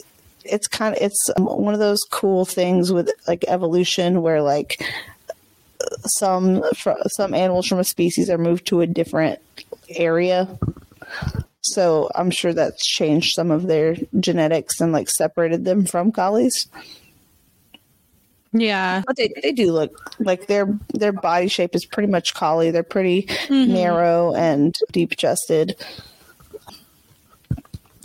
It's 0.43 0.68
kind 0.68 0.95
of 0.95 1.01
it's 1.01 1.30
um, 1.38 1.45
one 1.45 1.74
of 1.74 1.80
those 1.80 2.01
cool 2.11 2.45
things 2.45 2.91
with 2.93 3.09
like 3.28 3.45
evolution 3.47 4.22
where 4.22 4.41
like 4.43 4.80
some 6.08 6.64
fr- 6.76 6.91
some 7.08 7.34
animals 7.34 7.68
from 7.68 7.80
a 7.80 7.84
species 7.84 8.30
are 8.30 8.38
moved 8.38 8.68
to 8.68 8.82
a 8.82 8.88
different 8.88 9.39
area. 9.89 10.58
So 11.62 12.10
I'm 12.14 12.32
sure 12.32 12.53
that's 12.53 12.86
changed 12.86 13.34
some 13.34 13.51
of 13.51 13.68
their 13.68 13.95
genetics 14.20 14.80
and 14.80 14.91
like 14.91 15.10
separated 15.10 15.66
them 15.66 15.86
from 15.86 16.12
collies. 16.12 16.68
Yeah. 18.51 19.03
But 19.06 19.18
they, 19.18 19.34
they 19.41 19.51
do 19.51 19.72
look 19.72 20.16
like 20.20 20.47
their 20.47 20.68
their 20.93 21.12
body 21.12 21.47
shape 21.47 21.76
is 21.76 21.86
pretty 21.86 22.10
much 22.10 22.34
collie. 22.34 22.72
They're 22.72 22.84
pretty 22.84 23.24
mm-hmm. 23.24 23.74
narrow 23.74 24.34
and 24.34 24.76
deep 24.91 25.18
chested. 25.18 25.76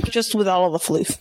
Just 0.05 0.35
with 0.35 0.49
all 0.49 0.67
of 0.67 0.73
the 0.73 0.79
floof. 0.79 1.19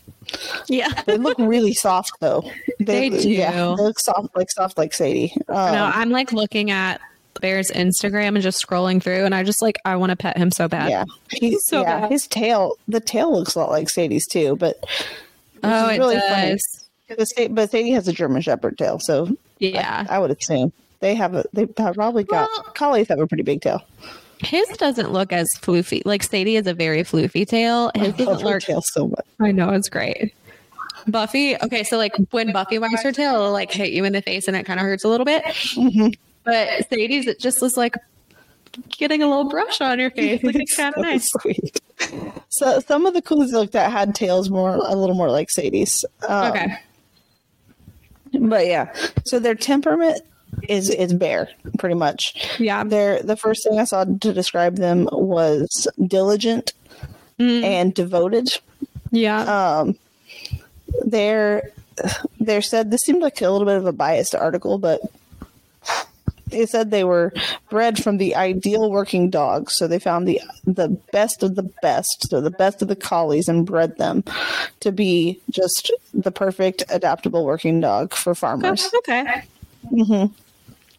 Yeah. 0.68 0.90
They 1.06 1.18
look 1.18 1.38
really 1.38 1.74
soft 1.74 2.12
though. 2.20 2.50
They 2.80 3.10
do. 3.10 3.30
Yeah, 3.30 3.52
they 3.52 3.84
look 3.84 4.00
soft 4.00 4.36
like 4.38 4.50
soft 4.50 4.78
like 4.78 4.94
Sadie. 4.94 5.34
Um, 5.50 5.74
No, 5.74 5.92
I'm 5.94 6.10
like 6.12 6.32
looking 6.32 6.72
at 6.72 7.02
Bear's 7.42 7.72
Instagram 7.72 8.30
and 8.30 8.42
just 8.42 8.66
scrolling 8.66 9.04
through, 9.04 9.26
and 9.26 9.36
I 9.36 9.44
just 9.44 9.62
like 9.62 9.78
I 9.86 9.98
want 9.98 10.12
to 10.12 10.16
pet 10.16 10.38
him 10.38 10.50
so 10.52 10.68
bad. 10.70 10.90
yeah. 10.90 11.04
He's 11.32 11.60
So 11.68 11.82
yeah, 11.82 12.02
bad. 12.02 12.12
his 12.12 12.26
tail 12.28 12.76
the 12.88 13.00
tail 13.02 13.32
looks 13.34 13.56
a 13.56 13.60
lot 13.60 13.70
like 13.70 13.90
Sadie's 13.90 14.28
too, 14.28 14.56
but 14.56 14.82
Oh, 15.64 15.90
it 15.90 15.98
really 16.00 16.20
funny. 16.20 16.52
does. 16.52 16.90
but 17.10 17.26
Sa- 17.28 17.48
but 17.50 17.70
Sadie 17.72 17.92
has 17.92 18.08
a 18.08 18.14
German 18.14 18.42
Shepherd 18.42 18.78
tail, 18.78 18.98
so 19.00 19.28
Yeah. 19.60 20.06
I 20.10 20.20
would 20.20 20.32
assume 20.32 20.72
they 21.02 21.16
have 21.16 21.36
a 21.36 21.44
they 21.52 21.66
probably 21.66 22.24
got 22.24 22.50
Well- 22.50 22.74
collies 22.76 23.10
have 23.10 23.20
a 23.20 23.28
pretty 23.28 23.44
big 23.44 23.62
tail. 23.62 23.84
His 24.40 24.68
doesn't 24.78 25.12
look 25.12 25.34
as 25.34 25.50
floofy. 25.60 26.02
Like 26.06 26.24
Sadie 26.24 26.56
has 26.56 26.66
a 26.68 26.74
very 26.74 27.04
floofy 27.04 27.48
tail. 27.48 27.92
His 27.96 28.04
I 28.04 28.08
love 28.08 28.18
doesn't 28.18 28.48
her 28.48 28.54
look. 28.54 28.62
tail 28.64 28.82
so 28.82 29.08
much. 29.10 29.26
I 29.40 29.52
know 29.52 29.70
it's 29.72 29.90
great. 29.90 30.34
Buffy. 31.08 31.56
Okay, 31.62 31.84
so 31.84 31.98
like 31.98 32.14
when 32.32 32.52
Buffy 32.52 32.78
wags 32.80 33.02
her 33.04 33.12
tail, 33.12 33.36
it'll 33.36 33.52
like 33.52 33.72
hit 33.72 33.92
you 33.92 34.04
in 34.06 34.14
the 34.14 34.22
face 34.22 34.48
and 34.48 34.56
it 34.56 34.66
kind 34.66 34.80
of 34.80 34.86
hurts 34.86 35.04
a 35.04 35.08
little 35.08 35.26
bit. 35.26 35.44
Mhm. 35.46 36.16
But 36.46 36.88
Sadie's, 36.90 37.28
it 37.28 37.40
just 37.40 37.62
was 37.62 37.76
like 37.78 37.96
getting 38.90 39.22
a 39.22 39.28
little 39.28 39.50
brush 39.50 39.82
on 39.82 40.00
your 40.00 40.12
face. 40.12 40.42
Like 40.44 40.56
it's 40.56 40.76
kind 40.76 40.94
of 40.96 41.04
So 41.04 41.10
nice. 41.10 41.30
Sweet. 41.42 41.82
So 42.50 42.80
some 42.82 43.06
of 43.06 43.14
the 43.14 43.22
Koolies 43.22 43.54
I 43.54 43.58
looked 43.58 43.76
at 43.76 43.92
had 43.92 44.16
tails 44.16 44.50
more 44.50 44.70
a 44.76 44.96
little 44.96 45.16
more 45.16 45.30
like 45.30 45.50
Sadie's. 45.50 46.04
Um, 46.28 46.52
Okay. 46.52 46.78
But 48.40 48.68
yeah, 48.68 48.94
so 49.26 49.40
their 49.40 49.56
temperament 49.56 50.22
is 50.70 50.90
is 50.90 51.14
bear 51.14 51.50
pretty 51.78 51.96
much. 51.96 52.58
Yeah. 52.60 52.84
Their 52.84 53.22
the 53.24 53.36
first 53.36 53.64
thing 53.64 53.80
I 53.80 53.84
saw 53.86 54.04
to 54.06 54.34
describe 54.34 54.76
them 54.78 55.08
was 55.12 55.88
diligent 56.06 56.74
Mm, 57.40 57.64
and 57.64 57.94
devoted. 57.94 58.50
yeah. 59.12 59.44
Um, 59.80 59.96
they're 61.06 61.72
they're 62.40 62.62
said 62.62 62.92
this 62.92 63.00
seemed 63.02 63.22
like 63.22 63.42
a 63.42 63.50
little 63.50 63.66
bit 63.66 63.78
of 63.78 63.86
a 63.86 63.94
biased 63.94 64.36
article, 64.36 64.78
but 64.78 65.00
it 66.52 66.68
said 66.70 66.92
they 66.92 67.04
were 67.06 67.32
bred 67.70 68.04
from 68.04 68.18
the 68.18 68.36
ideal 68.36 68.90
working 68.92 69.30
dog. 69.30 69.72
So 69.72 69.88
they 69.88 70.00
found 70.00 70.28
the 70.28 70.42
the 70.66 70.90
best 71.14 71.44
of 71.44 71.56
the 71.56 71.64
best, 71.82 72.30
so 72.30 72.42
the 72.42 72.52
best 72.52 72.82
of 72.82 72.88
the 72.90 72.96
collies, 72.96 73.48
and 73.48 73.66
bred 73.66 73.98
them 73.98 74.24
to 74.82 74.92
be 74.92 75.40
just 75.50 75.92
the 76.14 76.32
perfect 76.32 76.84
adaptable 76.90 77.46
working 77.46 77.80
dog 77.80 78.14
for 78.14 78.36
farmers. 78.36 78.90
okay. 78.98 79.44
Mm 79.94 80.08
hmm 80.28 80.34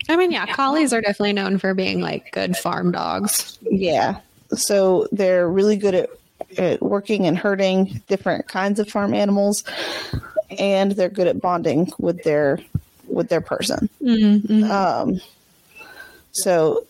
I 0.09 0.17
mean, 0.17 0.33
yeah, 0.33 0.47
collies 0.47 0.93
are 0.93 1.01
definitely 1.01 1.35
known 1.35 1.59
for 1.59 1.75
being 1.75 2.01
like 2.01 2.33
good 2.33 2.57
farm 2.57 2.91
dogs. 2.93 3.59
Yeah. 3.63 4.21
So 4.55 5.09
they're 5.13 5.49
really 5.49 5.77
good 5.77 5.95
at, 5.95 6.11
at 6.59 6.83
working 6.83 7.27
and 7.27 7.39
herding 7.39 8.03
different 8.09 8.49
kinds 8.49 8.81
of 8.81 8.89
farm 8.89 9.15
animals, 9.15 9.63
and 10.59 10.93
they're 10.93 11.09
good 11.09 11.27
at 11.27 11.41
bonding 11.41 11.93
with 11.99 12.23
their 12.25 12.59
with 13.07 13.29
their 13.29 13.41
person. 13.41 13.89
Mm-hmm. 14.03 14.71
Um, 14.71 15.21
so 16.33 16.87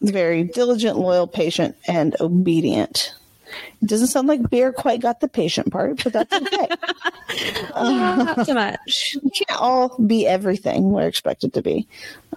very 0.00 0.44
diligent, 0.44 0.98
loyal, 0.98 1.26
patient, 1.26 1.76
and 1.86 2.16
obedient. 2.20 3.14
It 3.82 3.86
doesn't 3.88 4.08
sound 4.08 4.28
like 4.28 4.48
Bear 4.50 4.72
quite 4.72 5.00
got 5.00 5.20
the 5.20 5.28
patient 5.28 5.72
part, 5.72 6.02
but 6.04 6.12
that's 6.12 6.32
okay. 6.32 6.68
not 7.74 8.46
so 8.46 8.54
much. 8.54 9.16
we 9.22 9.30
can't 9.30 9.60
all 9.60 9.96
be 9.98 10.26
everything 10.26 10.90
we're 10.90 11.06
expected 11.06 11.52
to 11.54 11.62
be. 11.62 11.86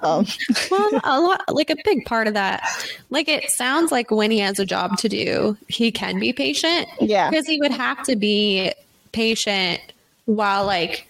Um, 0.02 0.26
Well, 0.72 1.02
a 1.04 1.20
lot, 1.22 1.44
like 1.54 1.70
a 1.70 1.76
big 1.86 2.06
part 2.06 2.28
of 2.28 2.34
that, 2.34 2.64
like 3.10 3.28
it 3.28 3.50
sounds 3.52 3.92
like 3.92 4.12
when 4.12 4.32
he 4.32 4.40
has 4.40 4.60
a 4.60 4.66
job 4.66 4.98
to 5.00 5.10
do, 5.10 5.58
he 5.68 5.92
can 5.92 6.20
be 6.20 6.34
patient 6.34 6.88
yeah, 7.00 7.30
because 7.30 7.48
he 7.48 7.60
would 7.62 7.72
have 7.72 8.04
to 8.04 8.16
be 8.16 8.72
patient 9.12 9.80
while 10.26 10.66
like 10.66 11.08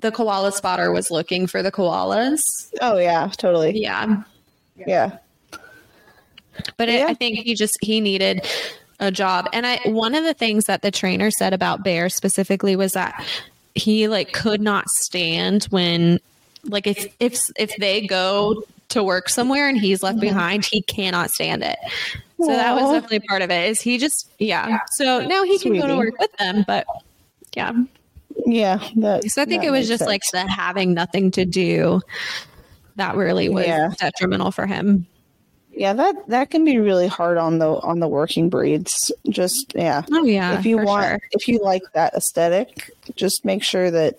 the 0.00 0.10
koala 0.10 0.50
spotter 0.50 0.90
was 0.90 1.10
looking 1.10 1.46
for 1.46 1.62
the 1.62 1.70
koalas. 1.70 2.40
oh 2.80 2.98
yeah, 2.98 3.30
totally, 3.36 3.78
Yeah. 3.78 4.22
yeah. 4.86 5.18
But 6.76 6.88
it, 6.88 7.00
Yeah. 7.00 7.06
I 7.08 7.14
think 7.14 7.38
he 7.38 7.54
just 7.54 7.76
he 7.80 8.00
needed 8.00 8.44
a 9.02 9.10
job. 9.10 9.48
And 9.52 9.66
I 9.66 9.80
one 9.84 10.14
of 10.14 10.24
the 10.24 10.32
things 10.32 10.64
that 10.66 10.80
the 10.80 10.90
trainer 10.90 11.30
said 11.30 11.52
about 11.52 11.82
Bear 11.82 12.08
specifically 12.08 12.76
was 12.76 12.92
that 12.92 13.26
he 13.74 14.08
like 14.08 14.32
could 14.32 14.62
not 14.62 14.88
stand 14.88 15.64
when 15.64 16.20
like 16.64 16.86
if 16.86 17.14
if 17.20 17.38
if 17.56 17.76
they 17.76 18.06
go 18.06 18.62
to 18.90 19.02
work 19.02 19.28
somewhere 19.28 19.68
and 19.68 19.76
he's 19.76 20.02
left 20.02 20.18
mm-hmm. 20.18 20.28
behind, 20.28 20.64
he 20.64 20.82
cannot 20.82 21.30
stand 21.30 21.62
it. 21.62 21.78
So 22.38 22.48
that 22.48 22.74
was 22.74 22.92
definitely 22.92 23.20
part 23.20 23.42
of 23.42 23.50
it. 23.50 23.70
Is 23.70 23.80
he 23.80 23.98
just 23.98 24.30
yeah. 24.38 24.78
So 24.92 25.26
now 25.26 25.42
he 25.44 25.58
can 25.58 25.74
go 25.78 25.86
to 25.86 25.96
work 25.96 26.18
with 26.18 26.32
them, 26.38 26.64
but 26.66 26.86
yeah. 27.54 27.72
Yeah, 28.46 28.82
that, 28.96 29.30
So 29.30 29.42
I 29.42 29.44
think 29.44 29.62
it 29.62 29.70
was 29.70 29.86
just 29.86 30.00
sense. 30.00 30.08
like 30.08 30.22
the 30.32 30.50
having 30.50 30.94
nothing 30.94 31.30
to 31.32 31.44
do 31.44 32.00
that 32.96 33.14
really 33.14 33.48
was 33.48 33.66
Yeah. 33.66 33.90
detrimental 33.98 34.50
for 34.50 34.66
him. 34.66 35.06
Yeah 35.72 35.92
that 35.94 36.28
that 36.28 36.50
can 36.50 36.64
be 36.64 36.78
really 36.78 37.06
hard 37.08 37.38
on 37.38 37.58
the 37.58 37.66
on 37.68 37.98
the 38.00 38.08
working 38.08 38.48
breeds. 38.48 39.10
Just 39.28 39.72
yeah, 39.74 40.02
Oh 40.12 40.24
yeah. 40.24 40.58
if 40.58 40.66
you 40.66 40.78
want 40.78 41.06
sure. 41.06 41.20
if 41.32 41.48
you 41.48 41.58
like 41.62 41.82
that 41.94 42.14
aesthetic, 42.14 42.90
just 43.16 43.44
make 43.44 43.62
sure 43.62 43.90
that 43.90 44.18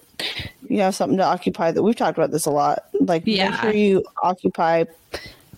you 0.68 0.82
have 0.82 0.96
something 0.96 1.18
to 1.18 1.24
occupy. 1.24 1.72
That 1.72 1.84
we've 1.84 1.96
talked 1.96 2.18
about 2.18 2.32
this 2.32 2.46
a 2.46 2.52
lot. 2.52 2.86
Like 3.00 3.24
Yeah. 3.26 3.52
make 3.52 3.60
sure 3.62 3.72
you 3.74 4.04
occupy 4.22 4.86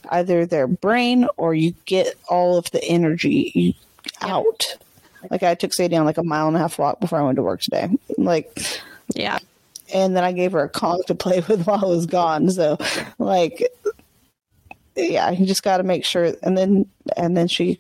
either 0.10 0.46
their 0.46 0.68
brain 0.68 1.28
or 1.38 1.54
you 1.56 1.74
get 1.86 2.14
all 2.30 2.58
of 2.58 2.70
the 2.72 2.84
energy 2.84 3.76
out. 4.22 4.66
Like 5.32 5.42
I 5.44 5.56
took 5.56 5.74
Sadie 5.74 5.96
on 5.96 6.06
like 6.06 6.18
a 6.20 6.24
mile 6.24 6.48
and 6.48 6.56
a 6.56 6.60
half 6.60 6.78
walk 6.78 7.00
before 7.00 7.20
I 7.20 7.24
went 7.24 7.38
to 7.38 7.42
work 7.44 7.62
today. 7.62 7.90
Like 8.18 8.56
Yeah. 9.16 9.40
and 9.94 10.16
then 10.16 10.24
I 10.24 10.32
gave 10.32 10.52
her 10.52 10.62
a 10.64 10.70
Kong 10.70 11.02
to 11.08 11.16
play 11.16 11.40
with 11.48 11.66
while 11.66 11.84
I 11.84 11.88
was 11.88 12.06
gone. 12.06 12.50
So, 12.52 12.78
like, 13.18 13.68
yeah, 14.96 15.30
you 15.32 15.46
just 15.46 15.64
got 15.64 15.78
to 15.78 15.84
make 15.84 16.06
sure. 16.06 16.34
And 16.44 16.58
then, 16.58 16.86
and 17.18 17.36
then 17.36 17.48
she, 17.48 17.80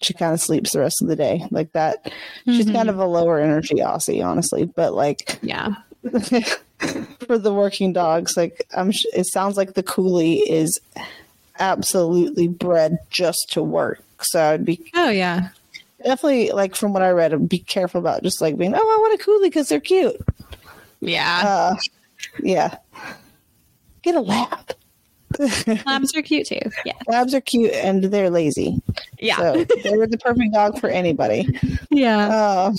she 0.00 0.12
kind 0.14 0.32
of 0.34 0.40
sleeps 0.40 0.72
the 0.72 0.80
rest 0.80 1.02
of 1.02 1.08
the 1.08 1.16
day 1.16 1.46
like 1.50 1.72
that. 1.72 2.12
She's 2.46 2.70
kind 2.70 2.88
of 2.90 2.98
a 2.98 3.06
lower 3.06 3.38
energy 3.40 3.76
Aussie, 3.76 4.24
honestly, 4.24 4.64
but 4.64 4.94
like 4.94 5.38
Yeah. 5.42 5.74
for 7.26 7.38
the 7.38 7.52
working 7.54 7.92
dogs, 7.92 8.36
like 8.36 8.66
I'm, 8.76 8.90
sh- 8.92 9.06
it 9.14 9.24
sounds 9.26 9.56
like 9.56 9.74
the 9.74 9.82
Koolie 9.82 10.42
is 10.46 10.78
absolutely 11.58 12.48
bred 12.48 12.98
just 13.10 13.46
to 13.52 13.62
work. 13.62 14.02
So 14.20 14.42
I'd 14.42 14.64
be 14.64 14.90
Oh 14.94 15.10
yeah. 15.10 15.48
definitely 16.02 16.50
like 16.50 16.74
from 16.74 16.92
what 16.92 17.02
I 17.02 17.10
read, 17.10 17.48
be 17.48 17.58
careful 17.58 18.00
about 18.00 18.22
just 18.22 18.40
like 18.40 18.56
being, 18.58 18.74
oh, 18.74 18.78
I 18.78 18.80
want 19.00 19.20
a 19.20 19.24
Koolie 19.24 19.44
because 19.44 19.68
they're 19.68 19.80
cute. 19.80 20.16
Yeah. 21.00 21.42
Uh, 21.44 21.76
yeah. 22.42 22.76
Get 24.02 24.14
a 24.14 24.20
lab. 24.20 24.72
Labs 25.86 26.14
are 26.14 26.22
cute 26.22 26.46
too. 26.46 26.60
Yeah. 26.84 26.92
Labs 27.08 27.34
are 27.34 27.40
cute 27.40 27.72
and 27.72 28.04
they're 28.04 28.30
lazy. 28.30 28.80
Yeah. 29.18 29.36
So 29.36 29.64
they're 29.82 30.06
the 30.06 30.18
perfect 30.18 30.52
dog 30.52 30.78
for 30.78 30.88
anybody. 30.88 31.48
yeah. 31.90 32.28
Uh, 32.28 32.72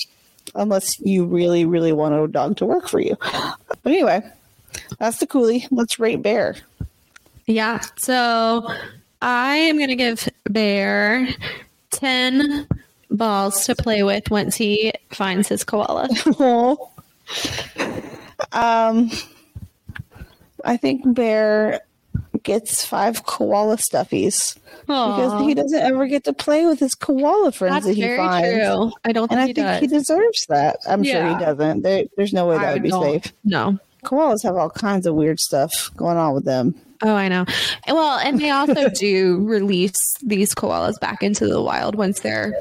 unless 0.56 1.00
you 1.00 1.26
really, 1.26 1.66
really 1.66 1.92
want 1.92 2.14
a 2.16 2.28
dog 2.28 2.58
to 2.58 2.66
work 2.66 2.88
for 2.88 3.00
you. 3.00 3.18
But 3.20 3.92
anyway, 3.92 4.22
that's 5.00 5.18
the 5.18 5.28
Koolie. 5.28 5.68
Let's 5.72 6.00
rate 6.00 6.22
Bear. 6.22 6.56
Yeah. 7.46 7.82
So 7.98 8.68
I 9.22 9.56
am 9.56 9.78
going 9.78 9.90
to 9.90 9.96
give 9.96 10.30
Bear 10.50 11.28
10 11.92 12.68
balls 13.12 13.66
to 13.66 13.76
play 13.76 14.04
with 14.04 14.30
once 14.30 14.56
he 14.56 14.94
finds 15.10 15.48
his 15.48 15.64
koala. 15.64 16.10
um, 18.52 19.12
I 20.64 20.78
think 20.78 21.14
Bear 21.14 21.82
gets 22.46 22.86
five 22.86 23.26
koala 23.26 23.76
stuffies 23.76 24.56
because 24.88 25.42
he 25.46 25.54
doesn't 25.54 25.82
ever 25.82 26.08
get 26.08 26.24
to 26.24 26.32
play 26.34 26.66
with 26.66 26.80
his 26.80 26.96
koala 26.96 27.52
friends 27.52 27.74
that's 27.74 27.86
that 27.88 27.94
he 27.96 28.02
very 28.02 28.18
finds. 28.18 28.48
true. 28.50 28.92
I 29.04 29.12
don't 29.12 29.30
And 29.32 29.40
think 29.40 29.42
I 29.42 29.48
he 29.48 29.54
think 29.54 29.68
does. 29.68 29.82
he 29.82 29.88
deserves 29.88 30.46
that. 30.48 30.78
I'm 30.88 31.04
sure 31.04 31.28
he 31.28 31.36
doesn't. 31.44 31.82
There, 31.82 32.06
there's 32.16 32.32
no 32.34 32.48
way 32.48 32.58
that 32.58 32.66
I 32.66 32.74
would 32.74 32.84
be 32.84 32.90
don't- 32.90 33.04
safe. 33.24 33.34
No. 33.44 33.78
Koalas 34.06 34.44
have 34.44 34.56
all 34.56 34.70
kinds 34.70 35.08
of 35.08 35.16
weird 35.16 35.40
stuff 35.40 35.90
going 35.98 36.16
on 36.18 36.34
with 36.36 36.46
them. 36.46 36.76
Oh, 37.02 37.16
I 37.16 37.28
know. 37.28 37.46
Well, 37.88 38.20
and 38.20 38.40
they 38.40 38.52
also 38.52 38.88
do 38.96 39.44
release 39.46 39.98
these 40.24 40.54
koalas 40.56 41.00
back 41.02 41.24
into 41.24 41.48
the 41.48 41.60
wild 41.62 41.96
once 41.96 42.20
they're 42.22 42.54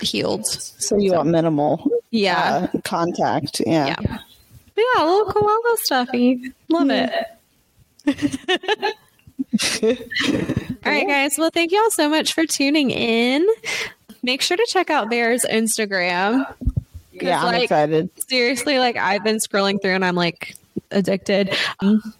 healed. 0.00 0.46
So 0.46 0.98
you 0.98 1.12
want 1.14 1.28
minimal 1.30 1.90
Yeah. 2.10 2.68
uh, 2.74 2.78
contact. 2.84 3.60
Yeah. 3.66 3.96
yeah. 4.00 4.18
Yeah, 4.76 5.04
a 5.04 5.06
little 5.06 5.32
koala 5.32 5.76
stuffy. 5.78 6.52
Love 6.68 6.90
it. 6.90 7.12
All 9.82 10.92
right, 10.92 11.06
guys. 11.06 11.36
Well, 11.36 11.50
thank 11.50 11.72
you 11.72 11.82
all 11.82 11.90
so 11.90 12.08
much 12.08 12.34
for 12.34 12.46
tuning 12.46 12.90
in. 12.90 13.46
Make 14.22 14.42
sure 14.42 14.56
to 14.56 14.66
check 14.68 14.90
out 14.90 15.10
Bear's 15.10 15.44
Instagram. 15.44 16.46
Yeah, 17.12 17.40
I'm 17.40 17.46
like, 17.46 17.64
excited. 17.64 18.10
seriously, 18.28 18.78
like 18.78 18.96
I've 18.96 19.24
been 19.24 19.38
scrolling 19.38 19.82
through 19.82 19.94
and 19.94 20.04
I'm 20.04 20.14
like 20.14 20.54
addicted. 20.90 21.54
Um, 21.80 22.14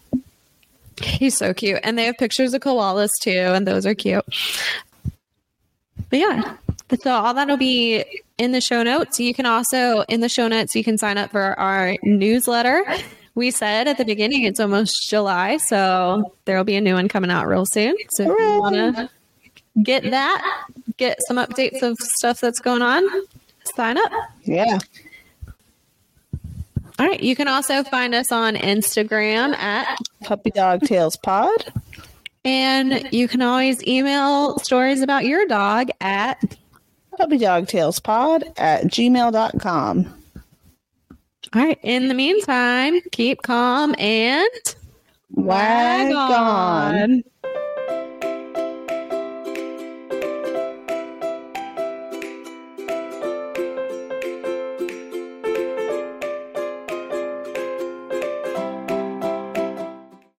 he's 1.01 1.37
so 1.37 1.55
cute. 1.55 1.81
And 1.83 1.97
they 1.97 2.05
have 2.07 2.17
pictures 2.19 2.53
of 2.53 2.63
koalas 2.63 3.11
too, 3.21 3.31
and 3.31 3.67
those 3.67 3.87
are 3.87 3.95
cute. 3.95 4.25
But 6.11 6.19
yeah. 6.19 6.57
So 7.03 7.13
all 7.13 7.35
that'll 7.35 7.57
be 7.57 8.05
in 8.39 8.53
the 8.53 8.61
show 8.61 8.83
notes. 8.83 9.21
You 9.21 9.33
can 9.33 9.47
also 9.47 10.01
in 10.09 10.21
the 10.21 10.29
show 10.29 10.49
notes 10.49 10.75
you 10.75 10.83
can 10.83 10.99
sign 10.99 11.17
up 11.17 11.31
for 11.31 11.59
our 11.59 11.97
newsletter. 12.03 12.85
We 13.41 13.51
said 13.51 13.89
at 13.89 13.97
the 13.97 14.05
beginning 14.05 14.43
it's 14.43 14.61
almost 14.61 15.09
July, 15.09 15.57
so 15.57 16.35
there'll 16.45 16.63
be 16.63 16.77
a 16.77 16.81
new 16.83 16.93
one 16.93 17.09
coming 17.09 17.31
out 17.31 17.49
real 17.49 17.65
soon. 17.65 17.97
So 18.11 18.25
if 18.25 18.39
you 18.39 18.61
want 18.61 18.75
to 18.75 19.09
get 19.83 20.03
that, 20.11 20.67
get 20.99 21.19
some 21.27 21.39
updates 21.39 21.83
of 21.83 21.97
stuff 22.19 22.39
that's 22.39 22.61
going 22.61 22.83
on, 22.83 23.03
sign 23.75 23.97
up. 23.97 24.13
Yeah. 24.43 24.79
All 26.99 27.07
right. 27.07 27.23
You 27.23 27.35
can 27.35 27.49
also 27.49 27.83
find 27.83 28.15
us 28.15 28.31
on 28.31 28.57
Instagram 28.57 29.55
at, 29.55 29.97
Puppy 30.23 30.51
Dog 30.51 30.83
Tales 30.83 31.17
Pod. 31.17 31.73
and 32.45 33.09
you 33.11 33.27
can 33.27 33.41
always 33.41 33.83
email 33.87 34.59
stories 34.59 35.01
about 35.01 35.25
your 35.25 35.47
dog 35.47 35.89
at. 36.03 36.59
Puppy 37.17 37.39
Dog 37.39 37.69
Tales 37.69 38.01
Pod 38.01 38.45
at 38.59 38.85
gmail.com. 38.85 40.20
All 41.55 41.63
right. 41.63 41.79
In 41.83 42.09
the 42.09 42.15
meantime, 42.15 43.01
keep 43.11 43.43
calm 43.43 43.95
and 43.99 44.49
Wag 45.31 46.13
on. 46.13 47.23